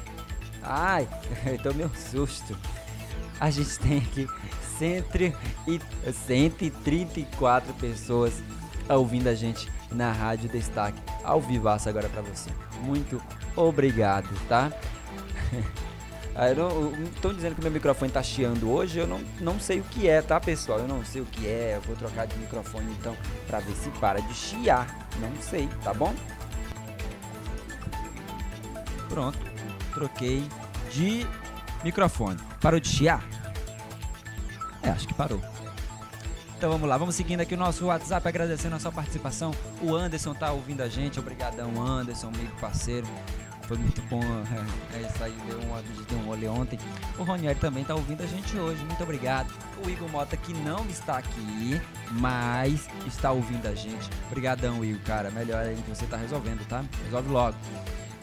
Ai, 0.63 1.09
eu 1.47 1.59
tomei 1.59 1.87
um 1.87 1.95
susto. 1.95 2.57
A 3.41 3.51
gente 3.51 3.79
tem 3.79 3.99
aqui 3.99 4.29
134 4.79 7.73
pessoas 7.75 8.43
ouvindo 8.89 9.29
a 9.29 9.35
gente 9.35 9.71
na 9.93 10.11
Rádio 10.13 10.49
Destaque, 10.49 10.99
ao 11.25 11.41
vivaço 11.41 11.89
agora 11.89 12.09
para 12.09 12.23
você. 12.23 12.51
Muito 12.83 13.21
obrigado, 13.57 14.29
tá? 14.49 14.73
Estão 17.15 17.35
dizendo 17.35 17.57
que 17.57 17.63
meu 17.63 17.71
microfone 17.71 18.13
tá 18.13 18.23
chiando 18.23 18.71
hoje, 18.71 19.01
eu 19.01 19.09
não, 19.09 19.21
não 19.41 19.59
sei 19.59 19.81
o 19.81 19.83
que 19.83 20.09
é, 20.09 20.23
tá 20.23 20.39
pessoal? 20.39 20.79
Eu 20.79 20.87
não 20.87 21.05
sei 21.05 21.21
o 21.21 21.25
que 21.25 21.49
é, 21.49 21.75
eu 21.75 21.81
vou 21.81 21.97
trocar 21.97 22.29
de 22.29 22.39
microfone 22.39 22.93
então 22.93 23.17
para 23.49 23.59
ver 23.59 23.75
se 23.75 23.91
para 23.99 24.21
de 24.21 24.33
chiar. 24.35 24.87
Não 25.21 25.33
sei, 25.43 25.69
tá 25.83 25.93
bom? 25.93 26.15
Pronto, 29.09 29.39
troquei 29.99 30.49
de 30.93 31.27
microfone. 31.83 32.39
Parou 32.61 32.79
de 32.79 32.89
chiar? 32.89 33.27
É, 34.83 34.91
acho 34.91 35.09
que 35.09 35.15
parou. 35.15 35.41
Então 36.57 36.71
vamos 36.71 36.89
lá, 36.89 36.97
vamos 36.97 37.15
seguindo 37.15 37.41
aqui 37.41 37.55
o 37.55 37.57
nosso 37.57 37.87
WhatsApp, 37.87 38.27
agradecendo 38.27 38.77
a 38.77 38.79
sua 38.81 38.93
participação. 38.93 39.53
O 39.83 39.95
Anderson 39.95 40.35
tá 40.35 40.53
ouvindo 40.53 40.83
a 40.83 40.89
gente, 40.89 41.19
obrigadão 41.19 41.81
Anderson, 41.81 42.29
amigo 42.29 42.55
parceiro. 42.61 43.07
Foi 43.63 43.77
muito 43.77 44.01
bom, 44.03 44.23
é, 44.23 44.99
é 44.99 45.03
isso 45.03 45.23
aí, 45.23 45.37
deu 45.47 45.59
um, 45.59 46.05
deu 46.09 46.19
um 46.19 46.29
olho 46.29 46.53
ontem. 46.53 46.79
O 47.19 47.23
Ronieri 47.23 47.59
também 47.59 47.85
tá 47.85 47.95
ouvindo 47.95 48.23
a 48.23 48.27
gente 48.27 48.57
hoje, 48.57 48.83
muito 48.85 49.03
obrigado. 49.03 49.53
O 49.85 49.91
Igor 49.91 50.09
Mota 50.09 50.37
que 50.37 50.55
não 50.55 50.87
está 50.87 51.19
aqui, 51.19 51.81
mas 52.13 52.89
está 53.07 53.31
ouvindo 53.31 53.67
a 53.67 53.75
gente. 53.75 54.09
Obrigadão, 54.29 54.83
Igor, 54.85 55.03
cara, 55.03 55.31
melhor 55.31 55.65
aí 55.65 55.77
que 55.77 55.91
você 55.91 56.07
tá 56.07 56.17
resolvendo, 56.17 56.67
tá? 56.67 56.83
Resolve 57.05 57.29
logo. 57.31 57.57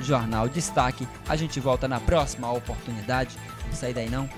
Jornal 0.00 0.48
Destaque. 0.48 1.06
A 1.28 1.36
gente 1.36 1.60
volta 1.60 1.86
na 1.86 2.00
próxima 2.00 2.50
oportunidade. 2.52 3.36
Não 3.68 3.76
sai 3.76 3.92
daí 3.92 4.08
não 4.08 4.28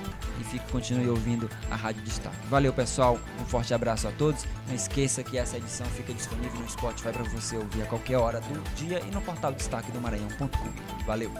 e 0.40 0.45
fique, 0.45 0.71
continue 0.71 1.09
ouvindo 1.09 1.49
a 1.71 1.77
Rádio 1.77 2.03
Destaque. 2.03 2.37
Valeu, 2.49 2.73
pessoal. 2.73 3.19
Um 3.40 3.45
forte 3.45 3.73
abraço 3.73 4.09
a 4.09 4.12
todos. 4.12 4.45
Não 4.66 4.75
esqueça 4.75 5.23
que 5.23 5.38
essa 5.38 5.57
edição 5.57 5.87
fica 5.87 6.12
disponível 6.12 6.61
no 6.61 6.69
Spotify 6.69 7.12
para 7.12 7.25
você 7.25 7.57
ouvir 7.57 7.83
a 7.83 7.87
qualquer 7.87 8.16
hora 8.16 8.40
do 8.40 8.75
dia 8.75 9.01
e 9.01 9.11
no 9.14 9.21
portal 9.21 9.53
destaque 9.53 9.90
do 9.93 10.01
Maranhão.com. 10.01 11.05
Valeu. 11.07 11.33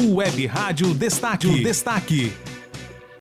Web 0.00 0.46
Rádio 0.46 0.94
Destaque. 0.94 1.62
Destaque. 1.62 2.32